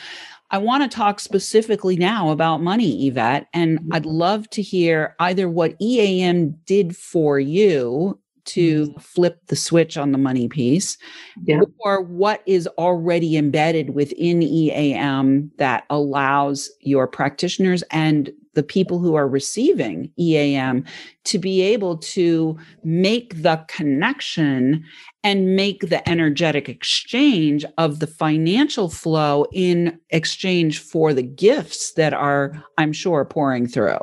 I 0.50 0.58
want 0.58 0.82
to 0.82 0.94
talk 0.94 1.20
specifically 1.20 1.96
now 1.96 2.30
about 2.30 2.62
money, 2.62 3.06
Yvette, 3.06 3.46
and 3.52 3.78
mm-hmm. 3.78 3.92
I'd 3.92 4.06
love 4.06 4.50
to 4.50 4.62
hear 4.62 5.14
either 5.20 5.48
what 5.48 5.76
EAM 5.80 6.56
did 6.66 6.96
for 6.96 7.38
you 7.38 8.18
to 8.46 8.86
mm-hmm. 8.86 8.98
flip 8.98 9.46
the 9.46 9.56
switch 9.56 9.96
on 9.96 10.12
the 10.12 10.18
money 10.18 10.48
piece 10.48 10.98
yeah. 11.44 11.60
or 11.78 12.00
what 12.02 12.42
is 12.46 12.66
already 12.78 13.36
embedded 13.36 13.90
within 13.90 14.42
EAM 14.42 15.50
that 15.58 15.84
allows 15.90 16.70
your 16.80 17.06
practitioners 17.06 17.82
and 17.90 18.30
the 18.54 18.62
people 18.62 18.98
who 18.98 19.14
are 19.14 19.28
receiving 19.28 20.10
EAM 20.18 20.84
to 21.24 21.38
be 21.38 21.62
able 21.62 21.96
to 21.96 22.58
make 22.82 23.42
the 23.42 23.64
connection 23.68 24.84
and 25.22 25.54
make 25.54 25.88
the 25.88 26.08
energetic 26.08 26.68
exchange 26.68 27.64
of 27.78 28.00
the 28.00 28.06
financial 28.06 28.88
flow 28.88 29.46
in 29.52 29.98
exchange 30.10 30.78
for 30.80 31.12
the 31.14 31.22
gifts 31.22 31.92
that 31.92 32.12
are, 32.12 32.52
I'm 32.78 32.92
sure, 32.92 33.24
pouring 33.24 33.66
through. 33.66 34.00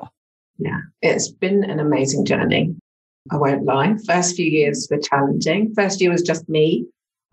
Yeah, 0.59 0.79
it's 1.01 1.29
been 1.29 1.63
an 1.63 1.79
amazing 1.79 2.25
journey. 2.25 2.75
I 3.31 3.37
won't 3.37 3.65
lie. 3.65 3.95
First 4.05 4.35
few 4.35 4.45
years 4.45 4.87
were 4.89 4.99
challenging. 4.99 5.73
First 5.75 5.99
year 5.99 6.11
was 6.11 6.21
just 6.21 6.47
me, 6.47 6.85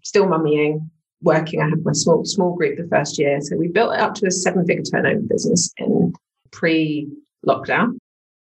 still 0.03 0.27
mummying, 0.27 0.89
working. 1.23 1.61
I 1.61 1.69
had 1.69 1.85
my 1.85 1.93
small 1.93 2.25
small 2.25 2.57
group 2.57 2.77
the 2.77 2.89
first 2.89 3.19
year. 3.19 3.41
So 3.41 3.57
we 3.57 3.69
built 3.69 3.95
it 3.95 4.01
up 4.01 4.15
to 4.17 4.27
a 4.27 4.31
seven 4.31 4.67
figure 4.67 4.83
turnover 4.83 5.21
business 5.21 5.73
in 5.79 6.13
pre 6.55 7.09
lockdown. 7.47 7.99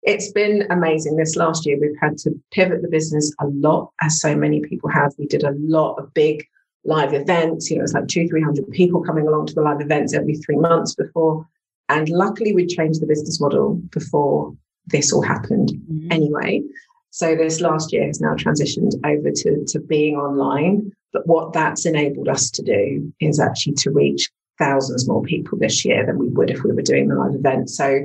It's 0.03 0.31
been 0.31 0.65
amazing. 0.69 1.17
This 1.17 1.35
last 1.35 1.65
year, 1.65 1.77
we've 1.79 1.99
had 1.99 2.17
to 2.19 2.31
pivot 2.51 2.81
the 2.81 2.87
business 2.87 3.33
a 3.41 3.47
lot, 3.47 3.91
as 4.01 4.21
so 4.21 4.35
many 4.35 4.61
people 4.61 4.89
have. 4.89 5.13
We 5.17 5.25
did 5.25 5.43
a 5.43 5.55
lot 5.57 5.95
of 5.95 6.13
big 6.13 6.47
live 6.85 7.13
events. 7.13 7.69
You 7.69 7.77
know, 7.77 7.83
it's 7.83 7.93
like 7.93 8.07
two, 8.07 8.27
300 8.27 8.69
people 8.71 9.03
coming 9.03 9.27
along 9.27 9.47
to 9.47 9.53
the 9.53 9.61
live 9.61 9.81
events 9.81 10.13
every 10.13 10.35
three 10.35 10.55
months 10.55 10.95
before. 10.95 11.45
And 11.89 12.07
luckily, 12.09 12.53
we 12.53 12.65
changed 12.67 13.01
the 13.01 13.07
business 13.07 13.41
model 13.41 13.81
before 13.91 14.55
this 14.85 15.11
all 15.11 15.21
happened 15.21 15.69
mm-hmm. 15.69 16.11
anyway. 16.11 16.61
So 17.09 17.35
this 17.35 17.61
last 17.61 17.91
year 17.91 18.05
has 18.05 18.21
now 18.21 18.35
transitioned 18.35 18.93
over 19.05 19.31
to, 19.31 19.65
to 19.65 19.79
being 19.79 20.15
online. 20.15 20.91
But 21.13 21.25
what 21.25 21.53
that's 21.53 21.85
enabled 21.85 22.27
us 22.29 22.51
to 22.51 22.61
do 22.61 23.11
is 23.19 23.39
actually 23.39 23.73
to 23.73 23.91
reach 23.91 24.29
thousands 24.59 25.07
more 25.07 25.23
people 25.23 25.57
this 25.57 25.85
year 25.85 26.05
than 26.05 26.17
we 26.17 26.27
would 26.29 26.49
if 26.49 26.63
we 26.63 26.71
were 26.71 26.81
doing 26.81 27.07
the 27.07 27.15
live 27.15 27.35
event. 27.35 27.69
So 27.69 27.99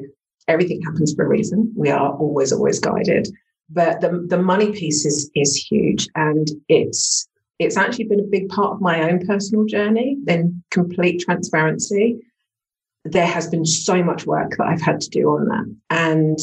everything 0.49 0.83
happens 0.83 1.15
for 1.15 1.25
a 1.25 1.29
reason. 1.29 1.73
We 1.77 1.91
are 1.91 2.13
always, 2.13 2.53
always 2.53 2.79
guided. 2.79 3.29
But 3.71 4.01
the, 4.01 4.27
the 4.29 4.43
money 4.43 4.73
piece 4.73 5.05
is, 5.07 5.31
is 5.35 5.57
huge. 5.57 6.09
And 6.15 6.49
it's 6.69 7.29
it's 7.59 7.77
actually 7.77 8.05
been 8.05 8.21
a 8.21 8.25
big 8.25 8.49
part 8.49 8.73
of 8.73 8.81
my 8.81 9.09
own 9.09 9.25
personal 9.27 9.65
journey, 9.65 10.17
in 10.27 10.63
complete 10.71 11.21
transparency. 11.21 12.19
There 13.05 13.27
has 13.27 13.49
been 13.49 13.65
so 13.65 14.03
much 14.03 14.27
work 14.27 14.57
that 14.59 14.67
I've 14.67 14.81
had 14.81 15.01
to 15.01 15.11
do 15.11 15.29
on 15.29 15.47
that. 15.47 15.77
And 15.91 16.39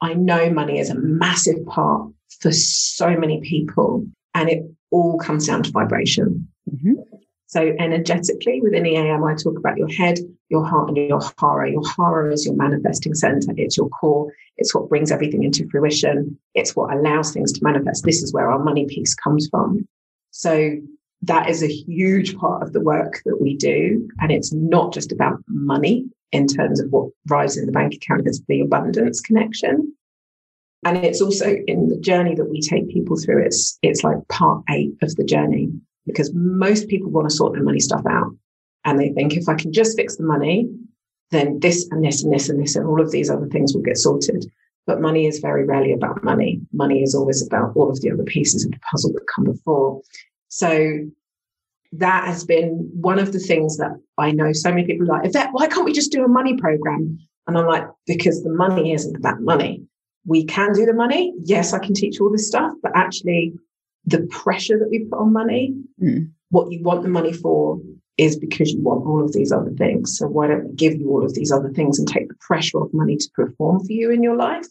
I 0.00 0.14
know 0.14 0.50
money 0.50 0.78
is 0.78 0.90
a 0.90 0.94
massive 0.94 1.64
part 1.66 2.10
for 2.40 2.52
so 2.52 3.16
many 3.16 3.40
people, 3.40 4.06
and 4.34 4.48
it 4.48 4.62
all 4.90 5.18
comes 5.18 5.46
down 5.46 5.62
to 5.64 5.70
vibration. 5.70 6.48
Mm-hmm. 6.72 6.94
So 7.50 7.74
energetically 7.80 8.60
within 8.60 8.86
EAM, 8.86 9.24
I 9.24 9.34
talk 9.34 9.58
about 9.58 9.76
your 9.76 9.88
head, 9.88 10.20
your 10.50 10.64
heart, 10.64 10.90
and 10.90 10.96
your 10.96 11.20
hara. 11.40 11.68
Your 11.68 11.82
hara 11.96 12.32
is 12.32 12.46
your 12.46 12.54
manifesting 12.54 13.12
center. 13.12 13.52
It's 13.56 13.76
your 13.76 13.88
core. 13.88 14.32
It's 14.56 14.72
what 14.72 14.88
brings 14.88 15.10
everything 15.10 15.42
into 15.42 15.68
fruition. 15.68 16.38
It's 16.54 16.76
what 16.76 16.94
allows 16.94 17.32
things 17.32 17.50
to 17.54 17.64
manifest. 17.64 18.04
This 18.04 18.22
is 18.22 18.32
where 18.32 18.48
our 18.48 18.60
money 18.60 18.86
piece 18.86 19.16
comes 19.16 19.48
from. 19.50 19.88
So 20.30 20.76
that 21.22 21.50
is 21.50 21.64
a 21.64 21.66
huge 21.66 22.36
part 22.36 22.62
of 22.62 22.72
the 22.72 22.80
work 22.80 23.20
that 23.24 23.40
we 23.40 23.56
do. 23.56 24.08
And 24.20 24.30
it's 24.30 24.52
not 24.52 24.94
just 24.94 25.10
about 25.10 25.40
money 25.48 26.04
in 26.30 26.46
terms 26.46 26.78
of 26.78 26.92
what 26.92 27.10
arrives 27.28 27.56
in 27.56 27.66
the 27.66 27.72
bank 27.72 27.94
account, 27.94 28.28
it's 28.28 28.40
the 28.46 28.60
abundance 28.60 29.20
connection. 29.20 29.92
And 30.84 30.98
it's 30.98 31.20
also 31.20 31.56
in 31.66 31.88
the 31.88 31.98
journey 31.98 32.36
that 32.36 32.48
we 32.48 32.60
take 32.60 32.90
people 32.90 33.16
through, 33.16 33.44
it's 33.44 33.76
it's 33.82 34.04
like 34.04 34.18
part 34.28 34.62
eight 34.70 34.92
of 35.02 35.16
the 35.16 35.24
journey 35.24 35.72
because 36.06 36.32
most 36.34 36.88
people 36.88 37.10
want 37.10 37.28
to 37.28 37.34
sort 37.34 37.52
their 37.52 37.62
money 37.62 37.80
stuff 37.80 38.02
out. 38.08 38.34
And 38.84 38.98
they 38.98 39.10
think 39.10 39.34
if 39.34 39.48
I 39.48 39.54
can 39.54 39.72
just 39.72 39.96
fix 39.96 40.16
the 40.16 40.24
money, 40.24 40.68
then 41.30 41.60
this 41.60 41.88
and 41.90 42.04
this 42.04 42.22
and 42.22 42.32
this 42.32 42.48
and 42.48 42.60
this 42.60 42.76
and 42.76 42.86
all 42.86 43.00
of 43.00 43.10
these 43.10 43.30
other 43.30 43.46
things 43.46 43.74
will 43.74 43.82
get 43.82 43.98
sorted. 43.98 44.50
But 44.86 45.00
money 45.00 45.26
is 45.26 45.38
very 45.38 45.64
rarely 45.64 45.92
about 45.92 46.24
money. 46.24 46.60
Money 46.72 47.02
is 47.02 47.14
always 47.14 47.46
about 47.46 47.76
all 47.76 47.90
of 47.90 48.00
the 48.00 48.10
other 48.10 48.24
pieces 48.24 48.64
of 48.64 48.72
the 48.72 48.78
puzzle 48.90 49.12
that 49.12 49.26
come 49.34 49.44
before. 49.44 50.00
So 50.48 51.06
that 51.92 52.24
has 52.24 52.44
been 52.44 52.90
one 52.94 53.18
of 53.18 53.32
the 53.32 53.38
things 53.38 53.76
that 53.76 53.90
I 54.18 54.32
know 54.32 54.52
so 54.52 54.70
many 54.70 54.86
people 54.86 55.06
like, 55.06 55.30
that 55.32 55.50
why 55.52 55.66
can't 55.66 55.84
we 55.84 55.92
just 55.92 56.12
do 56.12 56.24
a 56.24 56.28
money 56.28 56.56
program? 56.56 57.18
And 57.46 57.58
I'm 57.58 57.66
like, 57.66 57.84
because 58.06 58.42
the 58.42 58.52
money 58.52 58.92
isn't 58.92 59.16
about 59.16 59.40
money. 59.40 59.82
We 60.26 60.44
can 60.44 60.72
do 60.72 60.86
the 60.86 60.94
money. 60.94 61.34
Yes, 61.40 61.72
I 61.72 61.78
can 61.78 61.94
teach 61.94 62.20
all 62.20 62.30
this 62.30 62.46
stuff, 62.46 62.72
but 62.82 62.92
actually 62.94 63.54
the 64.04 64.26
pressure 64.30 64.78
that 64.78 64.90
we 64.90 65.00
put 65.00 65.18
on 65.18 65.32
money, 65.32 65.74
mm. 66.02 66.30
what 66.50 66.70
you 66.70 66.82
want 66.82 67.02
the 67.02 67.08
money 67.08 67.32
for 67.32 67.80
is 68.16 68.36
because 68.36 68.72
you 68.72 68.82
want 68.82 69.06
all 69.06 69.24
of 69.24 69.32
these 69.32 69.50
other 69.50 69.70
things. 69.70 70.18
So 70.18 70.26
why 70.26 70.48
don't 70.48 70.68
we 70.68 70.74
give 70.74 70.94
you 70.94 71.08
all 71.10 71.24
of 71.24 71.34
these 71.34 71.50
other 71.50 71.70
things 71.70 71.98
and 71.98 72.06
take 72.06 72.28
the 72.28 72.34
pressure 72.40 72.78
of 72.78 72.92
money 72.92 73.16
to 73.16 73.30
perform 73.34 73.80
for 73.80 73.92
you 73.92 74.10
in 74.10 74.22
your 74.22 74.36
life? 74.36 74.66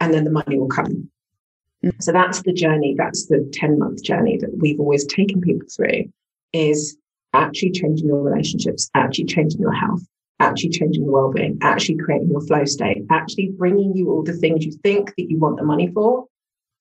And 0.00 0.12
then 0.12 0.24
the 0.24 0.30
money 0.30 0.58
will 0.58 0.68
come. 0.68 1.10
So 2.00 2.12
that's 2.12 2.42
the 2.42 2.52
journey. 2.52 2.94
That's 2.98 3.26
the 3.26 3.48
10 3.52 3.78
month 3.78 4.02
journey 4.02 4.38
that 4.38 4.58
we've 4.58 4.80
always 4.80 5.06
taken 5.06 5.40
people 5.40 5.68
through 5.74 6.12
is 6.52 6.96
actually 7.32 7.70
changing 7.70 8.08
your 8.08 8.22
relationships, 8.22 8.90
actually 8.94 9.26
changing 9.26 9.60
your 9.60 9.72
health, 9.72 10.02
actually 10.40 10.70
changing 10.70 11.04
your 11.04 11.12
well-being, 11.12 11.58
actually 11.60 11.98
creating 11.98 12.30
your 12.30 12.40
flow 12.40 12.64
state, 12.64 13.04
actually 13.10 13.52
bringing 13.56 13.94
you 13.94 14.10
all 14.10 14.22
the 14.22 14.32
things 14.32 14.64
you 14.64 14.72
think 14.82 15.14
that 15.16 15.30
you 15.30 15.38
want 15.38 15.58
the 15.58 15.64
money 15.64 15.90
for, 15.92 16.26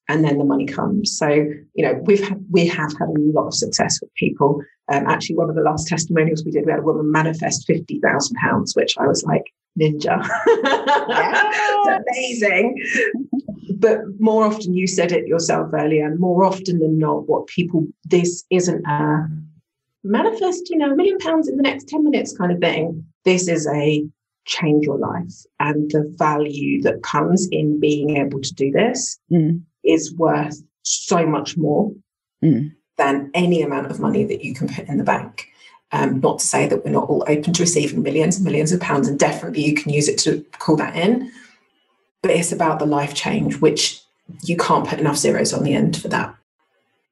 and 0.08 0.24
then 0.24 0.38
the 0.38 0.46
money 0.46 0.66
comes. 0.66 1.18
So, 1.18 1.28
you 1.30 1.84
know, 1.84 2.00
we've 2.06 2.26
had, 2.26 2.44
we 2.50 2.68
have 2.68 2.92
had 2.98 3.10
a 3.10 3.20
lot 3.20 3.48
of 3.48 3.54
success 3.54 4.00
with 4.02 4.14
people. 4.16 4.62
Um, 4.92 5.06
actually, 5.08 5.36
one 5.36 5.50
of 5.50 5.56
the 5.56 5.62
last 5.62 5.88
testimonials 5.88 6.46
we 6.46 6.52
did, 6.52 6.66
we 6.66 6.72
had 6.72 6.80
a 6.80 6.84
woman 6.84 7.12
manifest 7.12 7.68
fifty 7.68 8.00
thousand 8.00 8.38
pounds, 8.38 8.76
which 8.76 8.98
I 8.98 9.06
was 9.06 9.24
like, 9.24 9.44
ninja, 9.80 10.28
it's 10.48 12.06
amazing 12.10 12.76
but 13.80 14.00
more 14.20 14.46
often 14.46 14.74
you 14.74 14.88
said 14.88 15.12
it 15.12 15.28
yourself 15.28 15.70
earlier 15.74 16.16
more 16.18 16.44
often 16.44 16.80
than 16.80 16.98
not 16.98 17.28
what 17.28 17.48
people 17.48 17.86
this 18.06 18.44
isn't 18.50 18.86
a 18.88 19.28
manifest 20.04 20.70
you 20.70 20.78
know 20.78 20.92
a 20.92 20.96
million 20.96 21.18
pounds 21.20 21.48
in 21.48 21.58
the 21.58 21.64
next 21.64 21.88
10 21.90 22.04
minutes 22.04 22.36
kind 22.36 22.52
of 22.52 22.60
thing 22.60 23.06
this 23.24 23.48
is 23.48 23.68
a 23.68 24.06
change 24.46 24.86
your 24.86 24.98
life 24.98 25.34
and 25.60 25.92
the 25.92 26.12
value 26.18 26.82
that 26.82 27.04
comes 27.04 27.48
in 27.52 27.80
being 27.80 28.16
able 28.18 28.40
to 28.40 28.54
do 28.54 28.72
this 28.72 29.20
mm. 29.32 29.62
Is 29.88 30.14
worth 30.16 30.62
so 30.84 31.26
much 31.26 31.58
more 31.58 31.92
mm. 32.44 32.72
than 32.98 33.32
any 33.34 33.62
amount 33.62 33.92
of 33.92 34.00
money 34.00 34.24
that 34.24 34.44
you 34.44 34.54
can 34.54 34.68
put 34.68 34.88
in 34.88 34.98
the 34.98 35.04
bank 35.04 35.48
um, 35.94 36.20
not 36.20 36.40
to 36.40 36.46
say 36.46 36.68
that 36.68 36.84
we're 36.84 36.92
not 36.92 37.08
all 37.08 37.24
open 37.28 37.54
to 37.54 37.64
receiving 37.64 38.04
millions 38.04 38.36
and 38.36 38.46
millions 38.46 38.74
of 38.74 38.82
pounds, 38.82 39.08
and 39.08 39.18
definitely 39.18 39.64
you 39.64 39.74
can 39.74 39.92
use 39.92 40.10
it 40.10 40.18
to 40.20 40.46
call 40.60 40.76
that 40.76 40.96
in 40.96 41.32
but 42.22 42.32
it's 42.32 42.52
about 42.52 42.80
the 42.80 42.86
life 42.86 43.14
change, 43.14 43.62
which 43.62 44.02
you 44.44 44.58
can't 44.58 44.88
put 44.88 45.00
enough 45.00 45.18
zeros 45.18 45.54
on 45.54 45.64
the 45.64 45.74
end 45.74 46.02
for 46.02 46.08
that. 46.10 46.36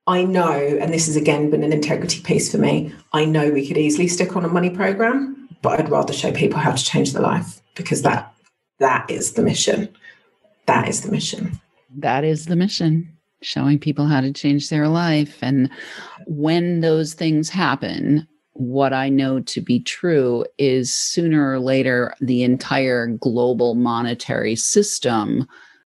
I 0.07 0.23
know, 0.23 0.51
and 0.51 0.93
this 0.93 1.07
has 1.07 1.15
again 1.15 1.49
been 1.49 1.63
an 1.63 1.73
integrity 1.73 2.21
piece 2.21 2.51
for 2.51 2.57
me. 2.57 2.93
I 3.13 3.25
know 3.25 3.49
we 3.49 3.67
could 3.67 3.77
easily 3.77 4.07
stick 4.07 4.35
on 4.35 4.45
a 4.45 4.49
money 4.49 4.69
program, 4.69 5.47
but 5.61 5.79
I'd 5.79 5.89
rather 5.89 6.13
show 6.13 6.31
people 6.31 6.59
how 6.59 6.71
to 6.71 6.83
change 6.83 7.13
their 7.13 7.23
life 7.23 7.61
because 7.75 8.01
that 8.03 8.33
that 8.79 9.09
is 9.09 9.33
the 9.33 9.41
mission. 9.41 9.89
That 10.67 10.87
is 10.87 11.01
the 11.01 11.11
mission. 11.11 11.59
That 11.97 12.23
is 12.23 12.45
the 12.45 12.55
mission. 12.55 13.17
Showing 13.41 13.79
people 13.79 14.07
how 14.07 14.21
to 14.21 14.31
change 14.33 14.69
their 14.69 14.87
life. 14.87 15.37
And 15.41 15.69
when 16.25 16.81
those 16.81 17.13
things 17.13 17.49
happen, 17.49 18.27
what 18.53 18.93
I 18.93 19.09
know 19.09 19.41
to 19.41 19.61
be 19.61 19.81
true 19.81 20.45
is 20.57 20.95
sooner 20.95 21.51
or 21.51 21.59
later, 21.59 22.13
the 22.21 22.43
entire 22.43 23.07
global 23.07 23.75
monetary 23.75 24.55
system 24.55 25.45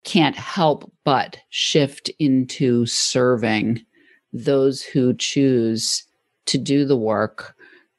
can't 0.05 0.37
help 0.37 0.91
but 1.05 1.39
shift 1.51 2.11
into 2.19 2.85
serving 2.87 3.85
those 4.33 4.83
who 4.83 5.15
choose 5.15 6.05
to 6.47 6.59
do 6.59 6.85
the 6.85 6.97
work, 6.97 7.55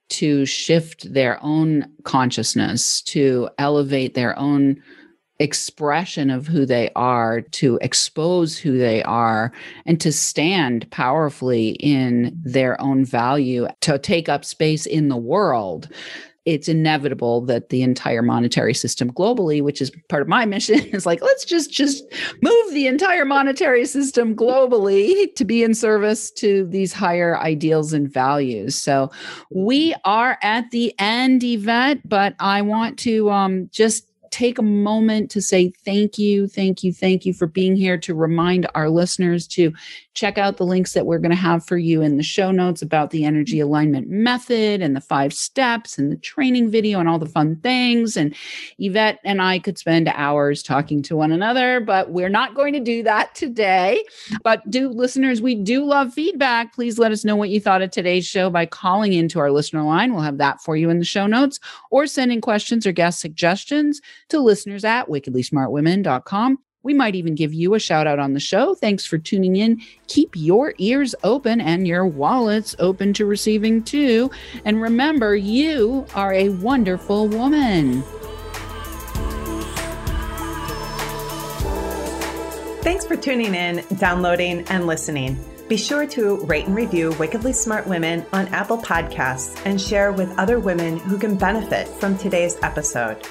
to 0.09 0.45
shift 0.45 1.11
their 1.13 1.41
own 1.41 1.89
consciousness, 2.03 3.01
to 3.03 3.49
elevate 3.57 4.13
their 4.13 4.37
own 4.37 4.81
expression 5.39 6.29
of 6.29 6.47
who 6.47 6.65
they 6.65 6.89
are, 6.95 7.41
to 7.41 7.79
expose 7.81 8.57
who 8.57 8.77
they 8.77 9.01
are, 9.03 9.51
and 9.85 9.99
to 10.01 10.11
stand 10.11 10.89
powerfully 10.91 11.69
in 11.79 12.37
their 12.43 12.79
own 12.81 13.05
value, 13.05 13.67
to 13.81 13.97
take 13.97 14.29
up 14.29 14.43
space 14.43 14.85
in 14.85 15.07
the 15.07 15.17
world. 15.17 15.89
It's 16.45 16.67
inevitable 16.67 17.41
that 17.41 17.69
the 17.69 17.83
entire 17.83 18.23
monetary 18.23 18.73
system 18.73 19.11
globally, 19.13 19.61
which 19.61 19.81
is 19.81 19.91
part 20.09 20.21
of 20.23 20.27
my 20.27 20.45
mission, 20.47 20.79
is 20.87 21.05
like, 21.05 21.21
let's 21.21 21.45
just 21.45 21.71
just 21.71 22.03
move 22.41 22.73
the 22.73 22.87
entire 22.87 23.23
monetary 23.23 23.85
system 23.85 24.35
globally 24.35 25.33
to 25.35 25.45
be 25.45 25.63
in 25.63 25.73
service 25.73 26.31
to 26.31 26.65
these 26.65 26.91
higher 26.91 27.37
ideals 27.37 27.93
and 27.93 28.11
values. 28.11 28.75
So 28.75 29.11
we 29.51 29.93
are 30.05 30.37
at 30.41 30.71
the 30.71 30.93
end, 30.97 31.43
Yvette, 31.43 32.07
but 32.07 32.35
I 32.39 32.61
want 32.61 32.97
to 32.99 33.29
um, 33.29 33.69
just 33.71 34.08
take 34.31 34.57
a 34.57 34.63
moment 34.63 35.31
to 35.31 35.41
say 35.41 35.71
thank 35.85 36.17
you, 36.17 36.47
thank 36.47 36.83
you, 36.83 36.93
thank 36.93 37.25
you 37.25 37.33
for 37.33 37.47
being 37.47 37.75
here 37.75 37.97
to 37.97 38.13
remind 38.13 38.67
our 38.75 38.89
listeners 38.89 39.47
to 39.47 39.73
check 40.19 40.37
out 40.37 40.57
the 40.57 40.65
links 40.65 40.93
that 40.93 41.05
we're 41.05 41.17
going 41.17 41.31
to 41.31 41.35
have 41.37 41.65
for 41.65 41.77
you 41.77 42.01
in 42.01 42.17
the 42.17 42.23
show 42.23 42.51
notes 42.51 42.81
about 42.81 43.11
the 43.11 43.23
energy 43.23 43.59
alignment 43.61 44.09
method 44.09 44.81
and 44.81 44.95
the 44.95 45.01
five 45.01 45.33
steps 45.33 45.97
and 45.97 46.11
the 46.11 46.17
training 46.17 46.69
video 46.69 46.99
and 46.99 47.07
all 47.07 47.17
the 47.17 47.25
fun 47.25 47.55
things. 47.57 48.17
And 48.17 48.35
Yvette 48.77 49.19
and 49.23 49.41
I 49.41 49.59
could 49.59 49.77
spend 49.77 50.09
hours 50.09 50.61
talking 50.61 51.01
to 51.03 51.15
one 51.15 51.31
another, 51.31 51.79
but 51.79 52.11
we're 52.11 52.27
not 52.27 52.53
going 52.53 52.73
to 52.73 52.81
do 52.81 53.01
that 53.03 53.33
today. 53.33 54.03
But 54.43 54.69
do 54.69 54.89
listeners, 54.89 55.41
we 55.41 55.55
do 55.55 55.85
love 55.85 56.13
feedback. 56.13 56.73
Please 56.73 56.99
let 56.99 57.13
us 57.13 57.23
know 57.23 57.37
what 57.37 57.49
you 57.49 57.61
thought 57.61 57.81
of 57.81 57.91
today's 57.91 58.27
show 58.27 58.49
by 58.49 58.65
calling 58.65 59.13
into 59.13 59.39
our 59.39 59.51
listener 59.51 59.83
line. 59.83 60.13
We'll 60.13 60.23
have 60.23 60.37
that 60.39 60.61
for 60.61 60.75
you 60.75 60.89
in 60.89 60.99
the 60.99 61.05
show 61.05 61.27
notes 61.27 61.59
or 61.91 62.07
sending 62.07 62.41
questions 62.41 62.85
or 62.85 62.91
guest 62.91 63.21
suggestions 63.21 64.01
to 64.27 64.39
listeners 64.39 64.83
at 64.83 65.07
wickedlysmartwomen.com. 65.07 66.59
We 66.81 66.93
might 66.93 67.15
even 67.15 67.35
give 67.35 67.53
you 67.53 67.73
a 67.73 67.79
shout 67.79 68.07
out 68.07 68.19
on 68.19 68.33
the 68.33 68.39
show. 68.39 68.73
Thanks 68.73 69.05
for 69.05 69.17
tuning 69.17 69.57
in. 69.57 69.81
Keep 70.07 70.31
your 70.35 70.73
ears 70.77 71.13
open 71.23 71.59
and 71.59 71.87
your 71.87 72.07
wallets 72.07 72.75
open 72.79 73.13
to 73.13 73.25
receiving 73.25 73.83
too. 73.83 74.31
And 74.63 74.81
remember, 74.81 75.35
you 75.35 76.05
are 76.15 76.33
a 76.33 76.49
wonderful 76.49 77.27
woman. 77.27 78.01
Thanks 82.81 83.05
for 83.05 83.17
tuning 83.17 83.55
in, 83.55 83.83
downloading, 83.97 84.65
and 84.69 84.87
listening. 84.87 85.37
Be 85.67 85.75
sure 85.75 86.07
to 86.07 86.37
rate 86.45 86.65
and 86.65 86.75
review 86.75 87.11
Wickedly 87.19 87.53
Smart 87.53 87.85
Women 87.87 88.25
on 88.31 88.47
Apple 88.47 88.77
Podcasts 88.77 89.61
and 89.65 89.79
share 89.79 90.13
with 90.13 90.35
other 90.39 90.59
women 90.59 90.97
who 90.97 91.17
can 91.17 91.35
benefit 91.35 91.87
from 91.87 92.17
today's 92.17 92.57
episode. 92.63 93.23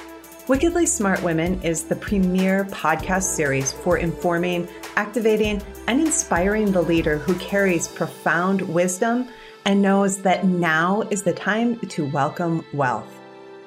Wickedly 0.49 0.85
Smart 0.87 1.21
Women 1.21 1.61
is 1.61 1.83
the 1.83 1.95
premier 1.95 2.65
podcast 2.65 3.35
series 3.35 3.71
for 3.71 3.99
informing, 3.99 4.67
activating, 4.95 5.61
and 5.87 6.01
inspiring 6.01 6.71
the 6.71 6.81
leader 6.81 7.19
who 7.19 7.35
carries 7.35 7.87
profound 7.87 8.61
wisdom 8.61 9.27
and 9.65 9.79
knows 9.79 10.23
that 10.23 10.45
now 10.45 11.03
is 11.11 11.21
the 11.21 11.33
time 11.33 11.79
to 11.89 12.07
welcome 12.07 12.65
wealth. 12.73 13.13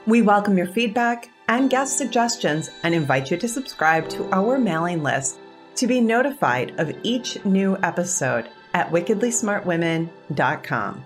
We 0.08 0.22
welcome 0.22 0.58
your 0.58 0.66
feedback 0.66 1.30
and 1.46 1.70
guest 1.70 1.98
suggestions 1.98 2.72
and 2.82 2.96
invite 2.96 3.30
you 3.30 3.36
to 3.36 3.46
subscribe 3.46 4.08
to 4.08 4.28
our 4.32 4.58
mailing 4.58 5.04
list 5.04 5.38
to 5.76 5.86
be 5.86 6.00
notified 6.00 6.74
of 6.80 6.92
each 7.04 7.44
new 7.44 7.78
episode 7.84 8.48
at 8.74 8.90
wickedlysmartwomen.com. 8.90 11.04